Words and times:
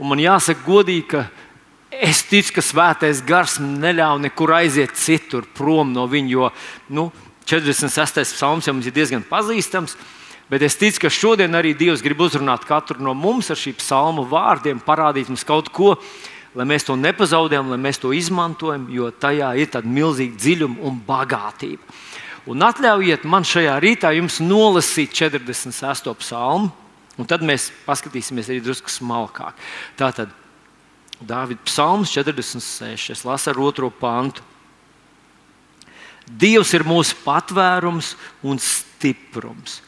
Un 0.00 0.08
man 0.08 0.20
jāsaka, 0.22 0.64
godīgi, 0.64 1.04
ka 1.12 1.26
es 1.92 2.22
ticu, 2.24 2.54
ka 2.56 2.62
svētais 2.64 3.20
gars 3.26 3.58
neļauj 3.60 4.22
nekur 4.24 4.54
aiziet 4.56 4.96
citur, 4.96 5.44
prom 5.44 5.92
no 5.92 6.06
viņa. 6.08 6.30
Jo 6.32 6.48
nu, 6.96 7.10
46. 7.44 8.24
psalms 8.32 8.68
jau 8.68 8.74
mums 8.76 8.88
ir 8.88 8.96
diezgan 8.96 9.26
pazīstams. 9.28 9.98
Bet 10.50 10.64
es 10.66 10.74
ticu, 10.74 11.04
ka 11.04 11.12
šodien 11.12 11.54
arī 11.54 11.76
Dievs 11.78 12.02
grib 12.02 12.24
uzrunāt 12.24 12.64
katru 12.66 12.98
no 13.04 13.12
mums 13.14 13.52
ar 13.52 13.60
šī 13.60 13.76
psalmu 13.78 14.24
vārdiem, 14.26 14.80
parādīt 14.82 15.28
mums 15.30 15.44
kaut 15.46 15.68
ko, 15.70 15.92
lai 16.58 16.66
mēs 16.66 16.88
to 16.88 16.96
nepazaudējam, 16.98 17.68
lai 17.70 17.78
mēs 17.78 18.00
to 18.02 18.10
izmantojam, 18.16 18.88
jo 18.90 19.12
tajā 19.14 19.52
ir 19.60 19.70
tāda 19.70 19.86
milzīga 19.86 20.40
dziļuma 20.40 20.82
un 20.88 20.98
bagātība. 21.06 22.00
Un 22.50 22.64
atļaujiet 22.66 23.28
man 23.30 23.46
šajā 23.46 23.76
rītā 23.84 24.10
jums 24.16 24.40
nolasīt 24.42 25.12
46. 25.14 26.10
psalmu, 26.24 26.72
un 27.20 27.28
tad 27.28 27.44
mēs 27.44 27.68
paskatīsimies 27.84 28.48
arī 28.48 28.62
drusku 28.64 28.92
smalkāk. 28.92 29.58
Tātad 30.00 30.32
Dāvida 31.20 31.60
psalms 31.68 32.14
46. 32.14 33.12
Es 33.12 33.24
lasu 33.28 33.50
ar 33.52 33.60
otro 33.60 33.90
pantu. 33.92 34.42
Dievs 36.24 36.72
ir 36.72 36.86
mūsu 36.86 37.18
patvērums 37.24 38.14
un 38.46 38.60
stiprums. 38.62 39.80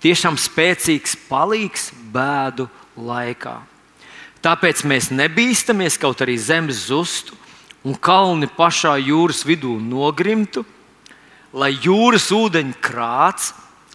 Tiešām 0.00 0.38
spēcīgs 0.40 1.18
palīgs 1.28 1.90
bēdu 2.14 2.70
laikā. 2.96 3.58
Tāpēc 4.40 4.86
mēs 4.88 5.10
nebīstamies, 5.12 5.98
kaut 6.00 6.22
arī 6.24 6.38
zemes 6.40 6.86
zustu 6.88 7.36
un 7.84 7.92
kalni 7.92 8.48
pašā 8.48 8.94
jūras 9.02 9.42
vidū 9.44 9.74
nogrimtu, 9.82 10.64
lai 11.52 11.74
jūras 11.74 12.30
ūdeņi 12.32 12.78
krāts, 12.80 13.50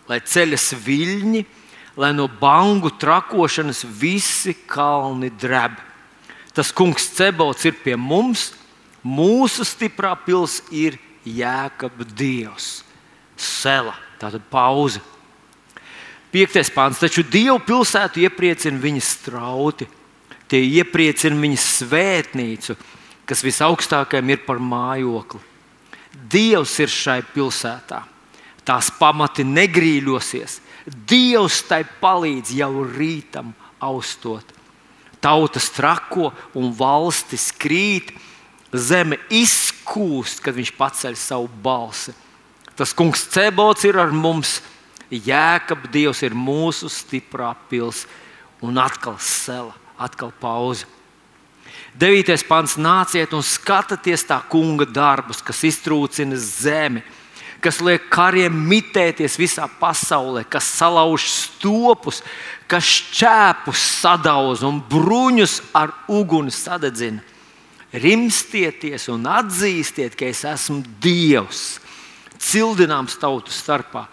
lai 0.05 0.20
ceļas 0.22 0.67
viļņi, 0.86 1.41
lai 1.95 2.12
no 2.13 2.27
bangu 2.27 2.91
trakošanas 2.91 3.85
visi 3.88 4.53
kalni 4.67 5.30
dreb. 5.30 5.77
Tas 6.55 6.72
kungs 6.72 7.09
Cebots 7.16 7.66
ir 7.67 7.76
pie 7.84 7.95
mums, 7.99 8.53
mūsu 9.03 9.66
stiprā 9.67 10.14
pilsēta 10.25 10.75
ir 10.75 11.00
Jēkabs 11.25 12.14
Dievs. 12.16 12.69
Sela, 13.36 13.95
tātad 14.22 14.44
pauze. 14.52 15.02
Piektais 16.31 16.69
pāns. 16.72 17.00
Taču 17.00 17.23
Dievu 17.23 17.61
pilsētu 17.64 18.23
iepriecina 18.25 18.80
viņa 18.80 19.03
strauti. 19.03 19.88
Tie 20.52 20.59
iepriecina 20.78 21.38
viņa 21.41 21.59
svētnīcu, 21.64 22.75
kas 23.25 23.44
visaugstākajam 23.44 24.34
ir 24.34 24.44
par 24.45 24.59
mājokli. 24.59 25.41
Dievs 26.16 26.75
ir 26.84 26.91
šai 26.91 27.22
pilsētā. 27.34 28.03
Tās 28.66 28.91
pamati 29.00 29.45
negrīļosies. 29.47 30.59
Dievs 30.86 31.64
tai 31.66 31.83
palīdz 32.02 32.53
jau 32.59 32.83
rītam 32.86 33.53
austot. 33.81 34.45
Tautas 35.22 35.72
trako 35.73 36.30
un 36.53 36.69
valstis 36.78 37.50
krīt, 37.58 38.11
zeme 38.69 39.17
izkūst, 39.33 40.44
kad 40.45 40.53
viņš 40.53 40.72
paceļ 40.78 41.17
savu 41.17 41.50
balsi. 41.63 42.13
Tas 42.75 42.94
kungs 42.94 43.23
Cebots 43.33 43.88
ir 43.88 43.97
ar 43.97 44.13
mums, 44.13 44.59
Jēkab 45.09 45.88
Dievs 45.94 46.22
ir 46.25 46.33
mūsu 46.38 46.89
stiprā 46.91 47.53
pilsēta 47.69 48.23
un 48.66 48.78
atkal 48.78 49.17
sela, 49.19 49.73
atkal 49.97 50.31
pauze. 50.39 50.86
Devītais 51.95 52.44
pants- 52.44 52.75
nāciet 52.89 53.33
un 53.33 53.41
skatieties 53.41 54.25
tā 54.28 54.41
kunga 54.50 54.86
darbus, 54.86 55.41
kas 55.41 55.61
iztrūcina 55.63 56.36
zemi, 56.36 57.03
kas 57.66 57.81
liek 57.81 58.03
kariem 58.13 58.53
mitēties 58.69 59.39
visā 59.41 59.66
pasaulē, 59.80 60.44
kas 60.45 60.67
salauž 60.77 61.25
stopus, 61.31 62.22
kas 62.69 62.85
šķēpus 62.85 63.85
sadauž 64.03 64.61
un 64.67 64.77
bruņus 64.91 65.59
ar 65.73 65.94
uguni 66.11 66.53
sadedzina. 66.53 67.23
Rimstieties 67.95 69.07
un 69.09 69.25
atzīstiet, 69.31 70.17
ka 70.19 70.27
es 70.27 70.44
esmu 70.45 70.81
Dievs, 71.02 71.80
cildināms 72.44 73.16
tautu 73.22 73.53
starpā, 73.56 74.03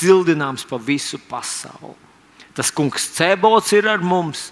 cildināms 0.00 0.66
pa 0.66 0.80
visu 0.82 1.20
pasauli. 1.30 1.94
Tas 2.56 2.72
kungs 2.74 3.06
Cebots 3.14 3.70
ir 3.76 3.86
ar 3.88 4.02
mums, 4.02 4.48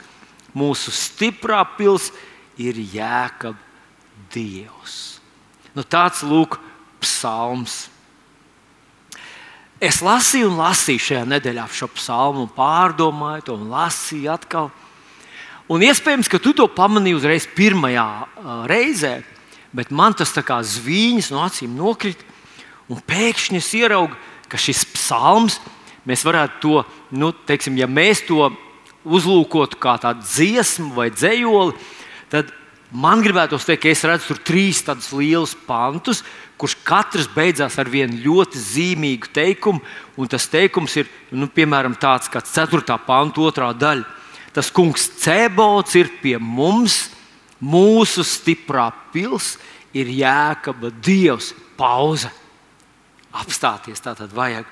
mūsu 0.57 0.95
stiprā 0.95 1.65
pilsēta 1.77 2.27
ir 2.59 2.79
jēkab 2.95 3.59
Dievs. 4.33 5.19
Nu, 5.75 5.85
tāds 5.87 6.25
lūk, 6.27 6.59
psalms. 7.03 7.87
Es 9.79 10.01
lasīju 10.03 10.49
un 10.51 10.57
lasīju 10.59 11.05
šajā 11.05 11.25
nedēļā 11.31 11.65
šo 11.71 11.87
psalmu, 11.95 12.49
pārdomāju 12.51 13.45
to 13.47 13.55
un 13.55 13.69
lasīju 13.71 14.33
atkal. 14.35 14.73
Un 15.71 15.85
iespējams, 15.87 16.31
ka 16.33 16.41
tu 16.43 16.51
to 16.57 16.67
pamanīji 16.67 17.15
uzreiz 17.15 17.47
pirmajā 17.55 18.07
reizē, 18.67 19.21
bet 19.71 19.93
man 19.95 20.17
tas 20.19 20.35
kā 20.35 20.59
zvīņas 20.67 21.31
no 21.31 21.45
acīm 21.45 21.77
nokrita. 21.79 22.27
Un 22.91 22.99
pēkšņi 23.07 23.61
es 23.61 23.69
ieraugu, 23.79 24.17
ka 24.51 24.59
šis 24.59 24.83
psalms, 24.97 25.61
mēs 26.09 26.25
varētu 26.27 26.59
to, 26.65 26.83
nu, 27.15 27.31
teiksim, 27.47 27.79
ja 27.79 27.87
mēs 27.87 28.25
to 28.27 28.49
uzlūkotu 29.07 29.79
kā 29.79 29.95
tādu 30.03 30.27
dziesmu 30.27 30.91
vai 30.97 31.13
dzējoli, 31.13 31.77
tad 32.33 32.51
man 32.91 33.23
gribētu 33.23 33.61
teikt, 33.63 33.85
ka 33.85 33.93
es 33.93 34.03
redzu 34.09 34.33
tur 34.33 34.43
trīs 34.43 34.83
tādus 34.83 35.13
lielus 35.15 35.55
pantus, 35.69 36.25
kurš 36.59 36.75
katrs 36.87 37.29
beidzās 37.31 37.79
ar 37.79 37.89
vienu 37.91 38.19
ļoti 38.25 38.61
zīmīgu 38.61 39.31
teikumu. 39.35 39.83
Un 40.19 40.31
tas 40.31 40.49
teikums 40.51 40.97
ir 40.99 41.09
nu, 41.31 41.47
piemēram 41.47 41.95
tāds, 42.01 42.31
kāds 42.33 42.53
4. 42.57 42.99
panta 43.07 43.45
otrā 43.47 43.71
daļa. 43.77 44.07
Tas 44.53 44.73
kungs 44.75 45.07
Cēbots 45.23 45.95
ir 46.01 46.11
pie 46.23 46.35
mums, 46.43 47.07
mūsu 47.63 48.25
stiprā 48.27 48.89
pilsēta 49.15 49.77
ir 49.97 50.11
jēkaba 50.13 50.91
dievs. 51.05 51.53
Pauze. 51.79 52.31
Apstāties 53.39 54.03
tā 54.03 54.17
tad 54.19 54.33
vajag. 54.35 54.67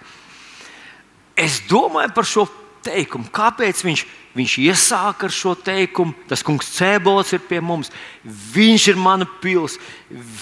Es 1.38 1.60
domāju 1.68 2.14
par 2.16 2.26
šo 2.26 2.46
teikumu. 2.86 3.28
Kāpēc 3.34 3.82
viņš, 3.84 4.04
viņš 4.38 4.56
iesāka 4.64 5.28
ar 5.28 5.34
šo 5.34 5.54
teikumu? 5.58 6.14
Tas 6.30 6.44
kungs 6.46 6.72
Cēbots 6.78 7.34
ir 7.36 7.44
pie 7.46 7.60
mums. 7.64 7.92
Viņš 8.24 8.88
ir 8.94 9.00
mana 9.00 9.28
pils. 9.42 9.78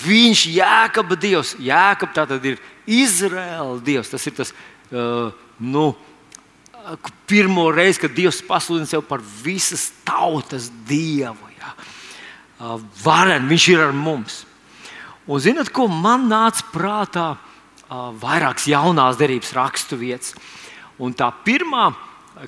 Viņš 0.04 0.46
ir 0.48 0.58
jēkaba 0.60 1.18
dievs. 1.20 1.54
Jēkab 1.60 2.14
tā 2.16 2.26
tad 2.30 2.48
ir 2.48 2.60
Izraēla 2.86 3.78
dievs. 3.84 4.12
Tas 4.12 4.26
ir 4.28 4.36
tas, 4.36 4.52
uh, 4.92 5.32
nu, 5.58 5.92
pirmo 7.26 7.70
reizi, 7.72 8.00
kad 8.04 8.12
Dievs 8.12 8.42
pasludina 8.46 8.86
sevi 8.86 9.04
par 9.08 9.22
visas 9.42 9.90
tautas 10.04 10.70
dievu. 10.88 11.48
Ja. 11.58 11.72
Uh, 12.58 12.80
varen, 13.04 13.48
viņš 13.48 13.68
ir 13.72 13.84
ar 13.86 13.96
mums. 13.96 14.42
Un 15.24 15.40
zinot, 15.40 15.70
ko 15.72 15.88
man 15.88 16.28
nāca 16.28 16.66
prātā 16.72 17.28
uh, 17.34 18.10
vairākas 18.20 18.68
jaunās 18.68 19.18
derības 19.20 19.54
rakstu 19.56 19.96
vietas. 20.00 20.34
Un 21.00 21.14
tā 21.16 21.30
pirmā 21.44 21.88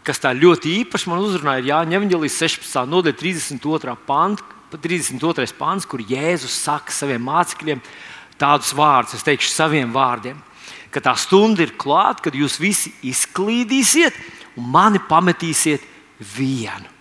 kas 0.07 0.21
tā 0.23 0.33
ļoti 0.35 0.73
īpaši 0.83 1.11
man 1.11 1.23
uzrunāja, 1.23 1.63
ir 1.63 1.71
Jānis 1.71 1.99
Evanģelijas 2.01 2.41
16. 2.43 2.91
nodaļa, 2.91 3.19
32. 3.21 3.97
pāns, 4.09 4.43
32. 4.75 5.47
pāns, 5.59 5.87
kur 5.89 6.03
Jēzus 6.03 6.57
saka 6.67 6.93
saviem 6.93 7.23
mācekļiem 7.27 7.83
tādus 8.41 8.75
vārdus, 8.77 9.17
es 9.17 9.25
teikšu 9.27 9.53
saviem 9.53 9.95
vārdiem, 9.95 10.41
ka 10.93 11.03
tā 11.05 11.15
stunda 11.19 11.65
ir 11.65 11.77
klāta, 11.79 12.27
kad 12.27 12.37
jūs 12.37 12.59
visi 12.61 12.93
izklīdīsiet 13.07 14.17
un 14.59 14.69
mani 14.75 15.01
pametīsiet 15.09 15.85
vienu. 16.37 16.93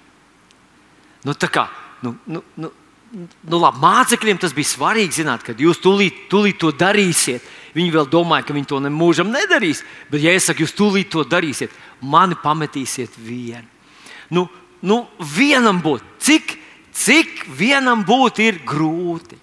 Nu, 1.25 1.33
kā, 1.33 1.67
nu, 2.05 2.13
nu, 2.29 2.43
nu, 2.61 2.71
nu, 3.15 3.59
labi, 3.59 3.81
mācekļiem 3.81 4.39
tas 4.41 4.53
bija 4.53 4.75
svarīgi 4.75 5.23
zināt, 5.23 5.45
ka 5.45 5.55
jūs 5.57 5.81
tūlīt, 5.81 6.27
tūlīt 6.29 6.59
to 6.61 6.69
darīsiet. 6.75 7.45
Viņi 7.75 7.91
vēl 7.91 8.07
domāja, 8.07 8.45
ka 8.47 8.55
viņi 8.55 8.69
to 8.71 8.79
nemūžam 8.83 9.31
nedarīs. 9.33 9.83
Bet, 10.11 10.23
ja 10.23 10.31
es 10.35 10.47
saku, 10.47 10.63
jūs 10.63 10.75
tūlīt 10.77 11.09
to 11.11 11.25
darīsiet, 11.27 11.73
mani 11.99 12.37
pametīsiet 12.39 13.17
vienu. 13.19 13.67
Nu, 14.31 14.47
nu, 14.85 15.03
vienam 15.19 15.81
būt, 15.83 16.05
cik, 16.23 16.55
cik 16.95 17.43
vienam 17.59 18.05
būt 18.07 18.39
ir 18.45 18.61
grūti. 18.67 19.41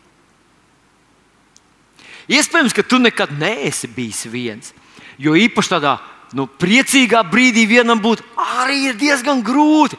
Iespējams, 2.32 2.72
ka 2.72 2.84
tu 2.86 3.02
nekad 3.02 3.34
neesi 3.36 3.90
bijis 3.90 4.24
viens. 4.30 4.72
Jo 5.20 5.34
īpaši 5.36 5.74
tādā 5.74 5.98
nu, 6.36 6.46
priecīgā 6.46 7.20
brīdī 7.28 7.66
vienam 7.68 8.00
būt 8.00 8.22
arī 8.56 8.88
ir 8.90 8.98
diezgan 8.98 9.42
grūti. 9.44 9.98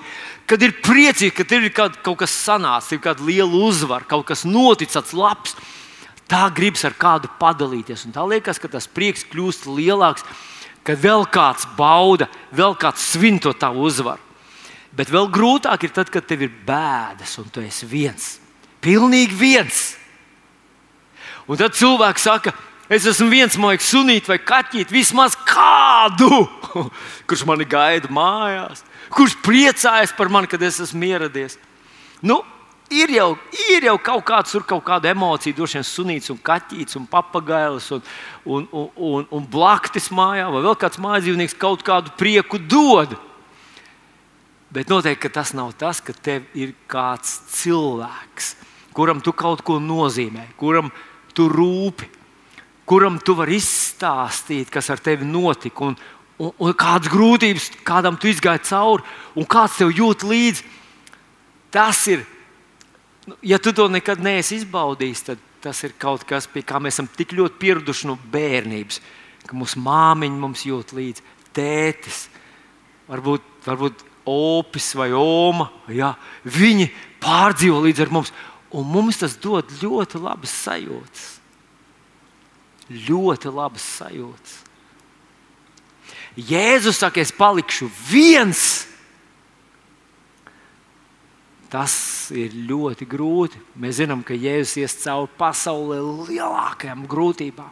Kad 0.50 0.64
ir 0.66 0.74
priecīgi, 0.84 1.32
ka 1.38 1.46
ir 1.56 1.70
kaut, 1.72 2.18
kas 2.20 2.34
sanācis, 2.36 2.96
ir 2.96 3.04
kāda 3.04 3.24
liela 3.24 3.62
uzvara, 3.64 4.04
kaut 4.08 4.26
kas 4.28 4.44
noticis, 4.44 5.14
labs. 5.16 5.56
Tā 6.32 6.48
gribas 6.56 6.86
ar 6.88 6.96
kādu 6.98 7.30
padalīties. 7.40 8.06
Un 8.08 8.16
tā 8.16 8.24
liekas, 8.28 8.60
ka 8.62 8.72
tas 8.72 8.88
prieks 8.88 9.26
kļūst 9.30 9.68
lielāks, 9.68 10.26
kad 10.88 11.00
vēl 11.00 11.26
kāds 11.32 11.68
bauda, 11.78 12.30
vēl 12.56 12.78
kāds 12.80 13.04
svin 13.14 13.40
to 13.44 13.54
tavu 13.56 13.86
uzvaru. 13.88 14.22
Bet 14.94 15.10
vēl 15.10 15.28
grūtāk 15.34 15.88
ir 15.88 15.94
tad, 15.94 16.12
kad 16.14 16.26
tev 16.30 16.46
ir 16.46 16.54
bēdas 16.68 17.34
un 17.42 17.50
tu 17.50 17.64
esi 17.66 17.88
viens. 17.90 18.36
Pilnīgi 18.84 19.34
viens. 19.34 19.82
Un 21.50 21.58
tad 21.60 21.74
cilvēks 21.76 22.28
saka, 22.28 22.54
es 22.94 23.08
esmu 23.10 23.28
viens 23.32 23.58
mūžs, 23.60 23.90
sunīt 23.90 24.30
vai 24.30 24.38
kaķīt, 24.40 24.94
vismaz 24.94 25.36
kādu, 25.50 26.46
kurš 27.28 27.44
mani 27.50 27.68
gaida 27.68 28.12
mājās, 28.14 28.86
kurš 29.14 29.36
priecājas 29.44 30.14
par 30.16 30.32
mani, 30.32 30.52
kad 30.52 30.62
es 30.64 30.80
esmu 30.86 31.10
ieradies. 31.10 31.58
Nu, 32.24 32.44
ir 32.92 33.12
jau, 33.16 33.30
ir 33.72 33.86
jau 33.88 33.98
kaut 34.02 34.24
kāds, 34.28 34.56
kaut 34.68 34.84
kāda 34.86 35.12
emocija, 35.12 35.56
droši 35.56 35.80
vien 35.80 35.88
sunīts, 35.88 36.32
un 36.34 36.40
kaķis, 36.44 36.98
un 37.00 37.06
papagailis, 37.10 37.92
un, 37.96 38.02
un, 38.46 38.66
un, 38.72 38.90
un, 38.96 39.28
un 39.40 39.46
blaktis 39.50 40.10
mājā, 40.14 40.50
vai 40.54 40.64
vēl 40.66 40.80
kāds 40.82 41.02
mājdzīvnieks 41.04 41.58
kaut 41.60 41.86
kādu 41.86 42.14
prieku 42.20 42.60
dod. 42.60 43.16
Bet 44.74 44.90
noteikti 44.90 45.30
tas 45.30 45.54
nav 45.54 45.76
tas, 45.78 46.02
ka 46.02 46.16
tev 46.18 46.48
ir 46.58 46.74
kāds 46.90 47.44
cilvēks, 47.54 48.56
kuram 48.94 49.22
tu 49.22 49.34
kaut 49.38 49.62
ko 49.66 49.78
nozīmē, 49.78 50.48
kuram 50.58 50.90
tu 51.38 51.46
rūpi, 51.50 52.10
kuram 52.90 53.20
tu 53.22 53.36
vari 53.38 53.60
izstāstīt, 53.62 54.72
kas 54.74 54.90
ar 54.90 55.02
tevi 55.02 55.28
notika, 55.30 55.92
un, 55.92 55.98
un, 56.42 56.54
un 56.58 56.74
kādas 56.78 57.12
grūtības 57.14 57.70
kādam 57.86 58.18
tu 58.18 58.32
izgāji 58.32 58.66
cauri, 58.72 59.06
un 59.38 59.48
kāds 59.50 59.78
tev 59.78 59.94
jūt 59.94 60.26
līdzi. 60.28 60.66
Tas 61.74 62.02
ir, 62.12 62.26
ja 63.42 63.60
tu 63.60 63.74
to 63.76 63.88
nekad 63.92 64.22
neesi 64.24 64.60
izbaudījis, 64.62 65.26
tad 65.30 65.44
tas 65.64 65.80
ir 65.88 65.96
kaut 66.00 66.26
kas, 66.28 66.48
pie 66.52 66.64
kā 66.68 66.80
mēs 66.84 66.98
esam 66.98 67.08
tik 67.08 67.36
ļoti 67.38 67.60
pieraduši 67.62 68.10
no 68.10 68.18
bērnības, 68.34 69.00
ka 69.48 69.56
mūsu 69.56 69.80
māmiņa 69.84 70.40
mums 70.40 70.66
jūt 70.68 70.92
līdzi, 70.96 71.24
tētis, 71.56 72.26
varbūt, 73.08 73.46
varbūt 73.68 74.04
opis 74.28 74.90
vai 75.00 75.12
oma. 75.16 75.70
Ja, 75.92 76.14
viņi 76.44 76.90
pārdzīvo 77.24 77.80
līdz 77.88 78.04
ar 78.04 78.12
mums, 78.16 78.34
un 78.76 78.90
mums 78.92 79.22
tas 79.24 79.38
dod 79.40 79.72
ļoti 79.80 80.20
labas 80.24 80.56
sajūtas 80.66 81.32
ļoti 82.90 83.52
labas 83.54 83.84
sajūtas. 84.00 84.56
Jēzus 86.34 87.00
saka, 87.02 87.22
es 87.22 87.34
palikšu 87.36 87.90
viens. 88.10 88.88
Tas 91.74 91.94
ir 92.30 92.54
ļoti 92.70 93.08
grūti. 93.10 93.58
Mēs 93.82 93.98
zinām, 93.98 94.22
ka 94.22 94.38
Jēzus 94.38 94.78
ies 94.84 94.94
cauri 95.02 95.32
pasaulē 95.40 95.98
lielākajām 96.30 97.08
grūtībām. 97.10 97.72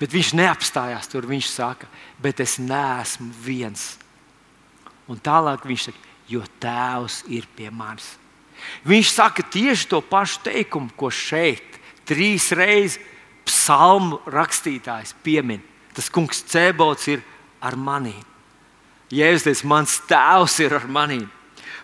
Bet 0.00 0.12
viņš 0.12 0.34
neapstājās 0.36 1.08
tur. 1.08 1.28
Viņš 1.28 1.48
saka, 1.48 1.88
bet 2.20 2.42
es 2.44 2.58
neesmu 2.60 3.32
viens. 3.44 3.94
Un 5.08 5.16
tālāk 5.16 5.64
viņš 5.64 5.88
saka, 5.88 6.04
jo 6.30 6.44
Tēvs 6.60 7.22
ir 7.32 7.48
pie 7.56 7.72
manis. 7.72 8.12
Viņš 8.84 9.14
saka 9.16 9.44
tieši 9.48 9.88
to 9.88 10.02
pašu 10.04 10.44
teikumu, 10.44 10.92
ko 10.96 11.08
šeit 11.08 11.80
trīs 12.04 12.50
reizes 12.52 13.00
psalmu 13.48 14.20
rakstītājs 14.30 15.14
piemin, 15.24 15.62
tas 15.96 16.10
kungs 16.12 16.44
Cēbots 16.52 17.08
ir 17.10 17.24
ar 17.64 17.74
mani. 17.80 18.14
Jēzus 19.10 19.48
teica, 19.48 19.68
mans 19.72 19.96
tēvs 20.06 20.60
ir 20.62 20.76
ar 20.76 20.86
mani. 20.86 21.24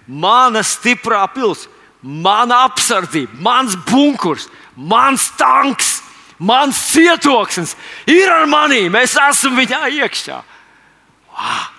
Mana 0.06 0.62
stiprā 0.62 1.24
pilsēta, 1.34 1.72
mana 2.02 2.62
apsardzība, 2.68 3.40
mans 3.42 3.74
bunkurs, 3.88 4.46
mans 4.76 5.30
tanks, 5.38 5.96
mans 6.38 6.78
cietoksnis 6.92 7.74
ir 8.06 8.30
ar 8.30 8.46
mani. 8.46 8.84
Mēs 8.92 9.16
esam 9.18 9.56
viņā 9.58 9.86
iekšā. 10.02 10.42
Wow! 11.32 11.72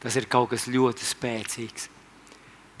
Tas 0.00 0.16
ir 0.16 0.28
kaut 0.32 0.52
kas 0.52 0.68
ļoti 0.68 1.04
spēcīgs. 1.04 1.88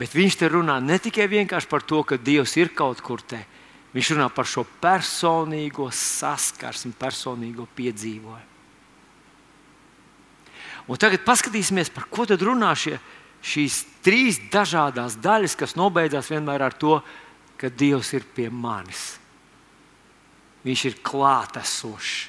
Bet 0.00 0.14
viņš 0.16 0.36
te 0.40 0.48
runā 0.48 0.78
ne 0.80 0.96
tikai 0.96 1.28
par 1.68 1.82
to, 1.84 2.02
ka 2.02 2.16
Dievs 2.16 2.56
ir 2.56 2.72
kaut 2.72 3.02
kur 3.04 3.20
te, 3.20 3.44
Viņš 3.90 4.12
runā 4.14 4.28
par 4.30 4.46
šo 4.46 4.62
personīgo 4.82 5.88
saskarsmi, 5.90 6.94
personīgo 6.98 7.66
piedzīvojumu. 7.74 8.46
Un 10.90 10.98
tagad 10.98 11.22
paskatīsimies, 11.26 11.90
par 11.94 12.06
ko 12.10 12.26
tad 12.26 12.42
runā 12.42 12.70
šie, 12.78 12.96
šīs 13.42 13.84
trīs 14.04 14.38
dažādas 14.52 15.16
daļas, 15.20 15.56
kas 15.56 15.76
nobeidzās 15.78 16.30
vienmēr 16.32 16.66
ar 16.68 16.76
to, 16.76 17.00
ka 17.60 17.68
Dievs 17.68 18.12
ir 18.16 18.24
pie 18.34 18.48
manis. 18.50 19.18
Viņš 20.64 20.84
ir 20.90 21.00
klātesošs. 21.04 22.28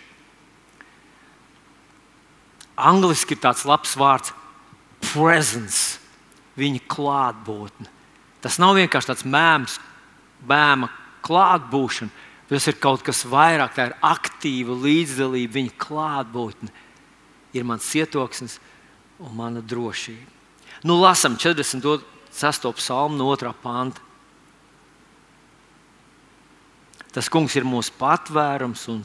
Angliski 2.81 3.35
ir 3.35 3.41
tāds 3.43 3.65
labs 3.67 3.95
vārds- 3.99 4.33
presence, 5.11 5.99
viņa 6.57 6.81
klātbūtne. 6.87 7.87
Tas 8.41 8.57
nav 8.57 8.75
vienkārši 8.75 9.11
tāds 9.11 9.23
mēms, 9.23 9.79
bēma 10.47 10.89
klātbūšana. 11.21 12.09
Tas 12.49 12.67
ir 12.67 12.73
kaut 12.73 13.03
kas 13.03 13.23
vairāk, 13.23 13.75
tā 13.75 13.87
ir 13.87 13.95
aktīva 14.03 14.75
līdzdalība, 14.75 15.53
viņa 15.55 15.73
klātbūtne. 15.77 16.69
Ir 17.53 17.63
mans 17.63 17.85
cietoksnis 17.85 18.59
un 19.19 19.35
mana 19.35 19.61
drošība. 19.61 20.40
Nu, 20.83 20.97
lasam 21.01 21.35
46. 21.37 22.73
psalmu 22.73 23.17
no 23.17 23.35
2. 23.35 23.53
panta. 23.61 24.01
Tas 27.11 27.27
kungs 27.29 27.57
ir 27.59 27.67
mūsu 27.67 27.91
patvērums 27.99 28.87
un 28.89 29.01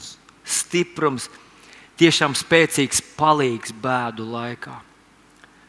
stiprums, 0.46 1.26
tiešām 1.99 2.37
spēcīgs 2.38 3.02
palīgs 3.19 3.75
bēdu 3.82 4.28
laikā. 4.31 4.76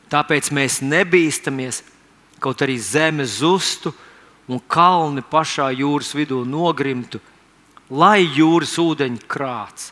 Tāpēc 0.07 0.51
mēs 0.56 0.80
nebīstamies, 0.86 1.81
kaut 2.39 2.62
arī 2.63 2.77
zeme 2.80 3.25
zustu 3.25 3.92
un 4.48 4.62
kalni 4.69 5.25
pašā 5.25 5.71
jūras 5.75 6.13
vidū 6.15 6.44
nogrimtu, 6.48 7.19
lai 7.89 8.21
jūras 8.21 8.77
ūdeņi 8.80 9.25
krāts, 9.27 9.92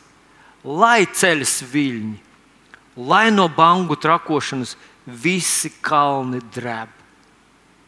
lai 0.64 1.04
ceļas 1.04 1.58
viļņi, 1.72 2.16
lai 3.10 3.26
no 3.34 3.50
bangu 3.52 3.98
trakošanas 4.00 4.76
visi 5.06 5.70
kalni 5.80 6.42
drēb. 6.54 6.92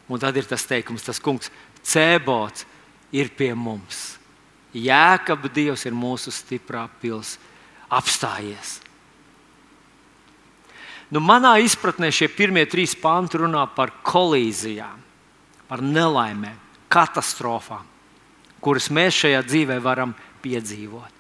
Un 0.09 0.23
tad 0.23 0.37
ir 0.41 0.47
tas 0.49 0.65
teikums, 0.65 1.05
tas 1.05 1.21
kungs, 1.21 1.51
cēbots 1.85 2.65
ir 3.13 3.29
pie 3.37 3.53
mums. 3.55 4.17
Jēkabs 4.73 5.53
Dievs 5.53 5.85
ir 5.89 5.97
mūsu 5.97 6.33
stiprā 6.33 6.87
pilsēta. 7.01 7.45
Apstājies! 7.89 8.83
Nu, 11.09 11.23
manā 11.25 11.55
izpratnē 11.65 12.11
šie 12.13 12.27
pirmie 12.29 12.67
trīs 12.69 12.93
panti 13.01 13.41
runā 13.41 13.63
par 13.73 13.95
kolīzijām 14.05 15.07
par 15.69 15.85
nelaimēm, 15.85 16.57
katastrofām, 16.89 17.85
kuras 18.65 18.89
mēs 18.93 19.21
šajā 19.23 19.43
dzīvē 19.45 19.79
varam 19.85 20.15
piedzīvot. 20.43 21.15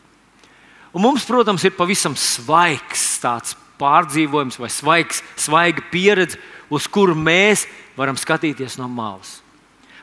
Un 0.96 1.04
mums, 1.04 1.26
protams, 1.28 1.66
ir 1.68 1.76
pavisam 1.76 2.16
svaigs 2.16 3.04
tāds 3.20 3.56
pārdzīvojums 3.80 4.58
vai 4.60 4.70
svaigs, 4.72 5.22
svaiga 5.38 5.84
pieredze, 5.92 6.40
uz 6.70 6.88
kuru 6.90 7.16
mēs 7.16 7.66
varam 7.96 8.19
skatīties 8.19 8.78
no 8.80 8.88
malas. 8.90 9.38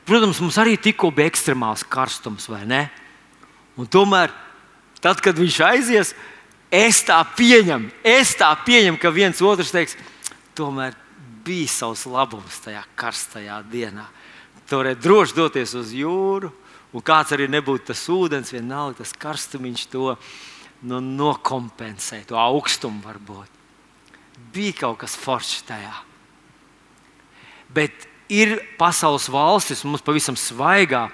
Protams, 0.05 0.41
mums 0.41 0.57
arī 0.61 0.75
tikko 0.77 1.09
bija 1.13 1.29
ekstremāls 1.31 1.85
karstums, 1.87 2.49
vai 2.49 2.63
ne? 2.69 2.83
Un 3.75 3.89
tomēr, 3.89 4.33
tad, 5.01 5.21
kad 5.23 5.37
viņš 5.37 5.61
aizies, 5.65 6.13
es 6.71 7.01
tā 7.05 7.17
pieņemu, 7.37 7.89
es 8.05 8.35
tā 8.37 8.51
pieņemu, 8.65 9.01
ka 9.01 9.13
viens 9.13 9.41
otrs 9.41 9.73
teiks, 9.73 9.97
tomēr 10.57 10.93
bija 11.45 11.69
savs 11.69 12.05
labums 12.09 12.61
tajā 12.65 12.85
karstajā 12.97 13.59
dienā 13.71 14.05
tu 14.69 14.79
varētu 14.81 15.03
droši 15.03 15.37
doties 15.37 15.73
uz 15.77 15.93
jūru, 15.95 16.51
un 16.95 17.03
kāds 17.05 17.33
arī 17.35 17.47
nebūtu 17.51 17.91
tas 17.91 18.05
ūdens, 18.11 18.53
vienalga 18.53 19.03
tas 19.03 19.13
karstumiņš 19.21 19.85
to 19.93 20.15
nu, 20.89 21.01
nokompensē, 21.01 22.23
to 22.29 22.39
augstumu 22.39 23.03
varbūt. 23.05 23.54
Bija 24.55 24.79
kaut 24.85 25.01
kas 25.03 25.17
foršs 25.19 25.65
tajā. 25.67 25.93
Bet 27.75 28.07
ir 28.31 28.57
pasaules 28.79 29.27
valstis, 29.31 29.83
mums 29.83 30.03
pavisam 30.05 30.37
svaigā, 30.39 31.09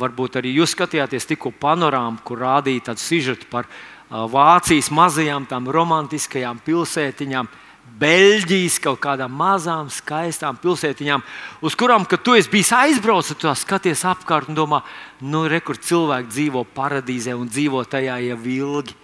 varbūt 0.00 0.38
arī 0.40 0.54
jūs 0.56 0.72
skatījāties 0.76 1.28
tikko 1.28 1.52
panorāmu, 1.60 2.22
kur 2.24 2.40
rādīja 2.44 2.90
tādu 2.90 3.04
sižetu 3.04 3.48
par 3.52 3.68
Vācijas 4.06 4.88
mazajām, 4.94 5.48
tām 5.50 5.66
romantiskajām 5.72 6.60
pilsētiņām 6.64 7.48
Beļģijas 7.96 8.76
kaut 8.82 8.98
kādām 9.00 9.32
mazām, 9.32 9.86
skaistām 9.94 10.58
pilsētiņām, 10.60 11.22
uz 11.64 11.76
kurām, 11.78 12.04
kad 12.04 12.20
tu 12.26 12.34
esi 12.36 12.50
bijis 12.52 12.72
aizbraucis, 12.76 13.38
tu 13.40 13.48
skaties 13.56 14.02
apkārt 14.10 14.50
un 14.50 14.58
domā, 14.58 14.82
nu, 15.24 15.46
re, 15.48 15.62
kur 15.64 15.78
cilvēki 15.80 16.28
dzīvo 16.28 16.66
paradīzē 16.76 17.36
un 17.38 17.48
dzīvo 17.48 17.84
tajā 17.88 18.18
jau 18.26 18.38
ilgi. 18.42 18.98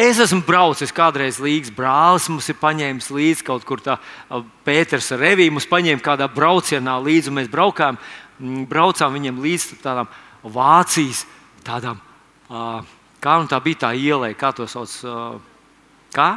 Es 0.00 0.16
esmu 0.22 0.40
braucis 0.46 0.94
kādreiz 0.96 1.36
līdzi, 1.42 1.74
brālis 1.76 2.30
mums 2.32 2.46
ir 2.48 2.56
paņēmis 2.56 3.10
līdzi 3.12 3.44
kaut 3.44 3.66
kur 3.68 3.82
tā, 3.84 3.98
Pēters 4.64 5.10
Reviju 5.20 5.52
mums 5.52 5.66
paņēma 5.68 6.00
kādā 6.04 6.28
braucienā 6.32 6.94
līdzi, 7.04 7.28
un 7.28 7.36
mēs 7.36 7.50
braukām, 7.52 7.98
braucām 8.70 9.18
viņiem 9.18 9.40
līdzi 9.44 9.76
tādām 9.82 10.08
Vācijas, 10.40 11.26
tādām, 11.66 11.98
kā 13.20 13.34
nu 13.42 13.50
tā 13.50 13.58
bija 13.60 13.82
tā 13.82 13.90
ielē, 13.92 14.30
kā 14.40 14.54
to 14.56 14.64
sauc, 14.70 14.94
kā? 16.16 16.30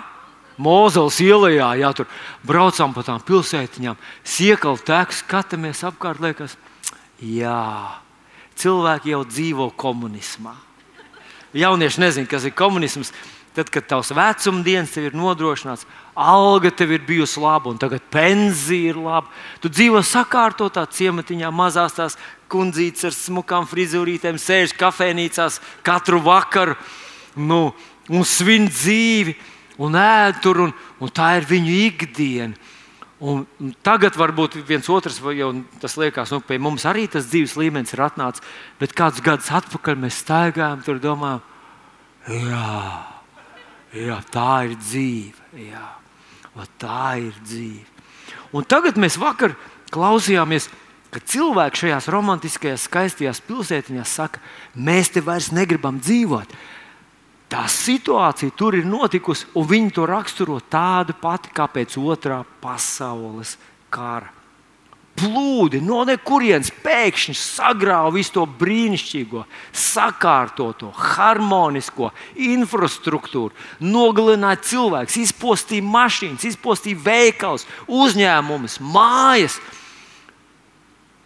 Mūzejas 0.59 1.21
ielā, 1.23 1.69
ja 1.79 1.93
tur 1.95 2.09
braucām 2.45 2.91
pa 2.93 3.05
tām 3.07 3.23
pilsētiņām, 3.25 3.95
siekal 4.27 4.75
tēks, 4.75 5.21
skatāmies 5.23 5.85
apkārt, 5.87 6.19
liekas, 6.21 6.57
jā, 7.23 7.63
cilvēki 8.59 9.15
jau 9.15 9.23
dzīvo 9.23 9.69
komunismā. 9.79 10.53
Jaunieši 11.53 12.03
nezina, 12.03 12.27
kas 12.27 12.49
ir 12.49 12.53
komunisms. 12.57 13.13
Tad, 13.53 13.69
kad 13.69 13.85
tavs 13.85 14.09
vecumdienas 14.17 14.95
tev 14.95 15.11
ir 15.11 15.15
nodrošināts, 15.17 15.85
alga 16.17 16.71
tev 16.73 16.95
ir 16.95 17.03
bijusi 17.05 17.37
laba, 17.41 17.69
un 17.69 17.77
tagad 17.77 18.01
pensija 18.09 18.89
ir 18.89 18.97
laba. 18.97 19.29
Tu 19.61 19.69
dzīvo 19.69 20.01
sakārtotā 20.01 20.87
ciematiņā, 20.89 21.51
mazās 21.53 21.93
tās 21.93 22.17
kundzītes 22.49 23.05
ar 23.11 23.13
smukām 23.13 23.69
frizūrītēm, 23.69 24.41
sēž 24.41 24.73
kafejnīcās 24.79 25.59
katru 25.85 26.23
vakaru 26.25 26.73
nu, 27.37 27.67
un 28.09 28.25
svin 28.25 28.65
dzīvi, 28.73 29.37
un 29.85 30.01
ēd 30.01 30.41
tur, 30.41 30.65
un, 30.65 30.73
un 30.97 31.13
tā 31.13 31.35
ir 31.37 31.49
viņu 31.53 31.77
ikdiena. 31.91 32.71
Un 33.23 33.45
tagad 33.85 34.17
varbūt 34.19 34.57
viens 34.67 34.89
otrs, 34.91 35.21
jau 35.37 35.53
tas 35.79 35.93
liekas, 36.01 36.33
nu, 36.33 36.41
pie 36.43 36.57
mums 36.59 36.83
arī 36.89 37.05
tas 37.07 37.29
dzīves 37.29 37.53
līmenis 37.61 37.93
ir 37.95 38.03
atnācis, 38.09 38.43
bet 38.81 38.97
kādus 38.97 39.23
gadus 39.23 39.53
atpakaļ 39.61 40.01
mēs 40.01 40.19
staigājām, 40.25 40.83
tur 40.83 40.99
domājām, 40.99 41.45
jā, 42.27 43.12
jā, 43.93 44.19
tā 44.33 44.65
ir 44.67 44.77
dzīve. 44.81 45.49
Jā, 45.69 45.87
tā 46.81 47.07
ir 47.21 47.35
dzīve. 47.45 47.89
Un 48.53 48.65
tagad 48.69 48.99
mēs 49.01 49.17
vakar 49.17 49.55
klausījāmies, 49.93 50.69
ka 51.13 51.21
cilvēki 51.21 51.83
šajās 51.83 52.09
romantiskajās, 52.13 52.87
skaistajās 52.89 53.41
pilsētiņās 53.47 54.13
saka, 54.19 54.41
mēs 54.73 55.13
te 55.13 55.21
vairs 55.25 55.51
negribam 55.53 55.99
dzīvot. 56.01 56.53
Tā 57.53 57.67
situācija 57.69 58.53
tur 58.57 58.77
ir 58.79 58.87
notikusi, 58.89 59.45
un 59.53 59.67
viņi 59.69 59.91
to 59.93 60.07
raksturo 60.09 60.57
tādu 60.73 61.13
pati 61.21 61.53
kā 61.53 61.67
pēc 61.69 61.99
otrā 62.01 62.39
pasaules 62.61 63.57
kara. 63.93 64.42
Plūdi 65.13 65.77
no 65.85 65.99
nekurienes 66.09 66.71
pēkšņi 66.81 67.35
sagrāva 67.37 68.09
visu 68.15 68.33
to 68.39 68.45
brīnišķīgo, 68.59 69.43
sakārtoto, 69.77 70.89
harmonisko 71.13 72.09
infrastruktūru, 72.33 73.53
nogalināja 73.85 74.63
cilvēkus, 74.71 75.19
izpostīja 75.27 75.85
mašīnas, 75.85 76.47
izpostīja 76.49 77.03
veikals, 77.05 77.67
uzņēmumus, 77.85 78.79
mājas. 78.81 79.59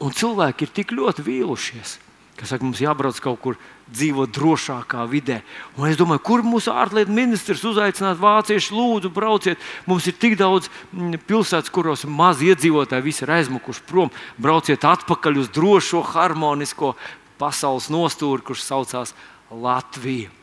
Un 0.04 0.12
cilvēki 0.14 0.68
ir 0.68 0.76
tik 0.82 0.92
ļoti 0.94 1.24
vīlušies, 1.26 1.96
ka 2.38 2.46
saka, 2.46 2.68
mums 2.68 2.84
jābrauc 2.84 3.24
kaut 3.24 3.40
kur 3.42 3.62
dzīvot 3.94 4.32
drošākā 4.36 5.04
vidē. 5.10 5.40
Un 5.78 5.88
es 5.90 5.98
domāju, 6.00 6.24
kur 6.28 6.44
mūsu 6.46 6.74
ārlietu 6.76 7.14
ministrs 7.16 7.64
uzaicināt 7.68 8.20
vāciešus, 8.20 8.74
lūdzu, 8.76 9.12
brauciet. 9.14 9.62
Mums 9.88 10.08
ir 10.10 10.18
tik 10.20 10.38
daudz 10.40 10.70
mm, 10.92 11.22
pilsētas, 11.30 11.72
kuros 11.74 12.06
maz 12.08 12.44
iedzīvotāji 12.44 13.06
visi 13.06 13.24
ir 13.26 13.34
aizmukuši 13.38 13.86
prom. 13.88 14.12
Brauciet 14.42 14.86
atpakaļ 14.88 15.44
uz 15.44 15.52
drošo, 15.56 16.04
harmonisko 16.14 16.96
pasaules 17.40 17.92
nostūri, 17.94 18.44
kurš 18.46 18.66
saucās 18.66 19.14
Latvija. 19.52 20.34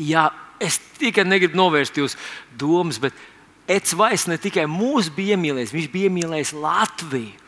Jā, 0.00 0.28
es 0.60 0.80
tikai 0.98 1.24
negribu 1.26 1.58
novērst 1.58 2.00
jūsu 2.00 2.18
domas, 2.58 3.00
bet 3.00 3.14
Ecvais 3.64 4.26
ne 4.28 4.36
tikai 4.36 4.66
mūs 4.68 5.08
bija 5.14 5.38
iemīlējis, 5.38 5.72
viņš 5.72 5.86
bija 5.88 6.10
iemīlējis 6.10 6.50
Latviju. 6.60 7.43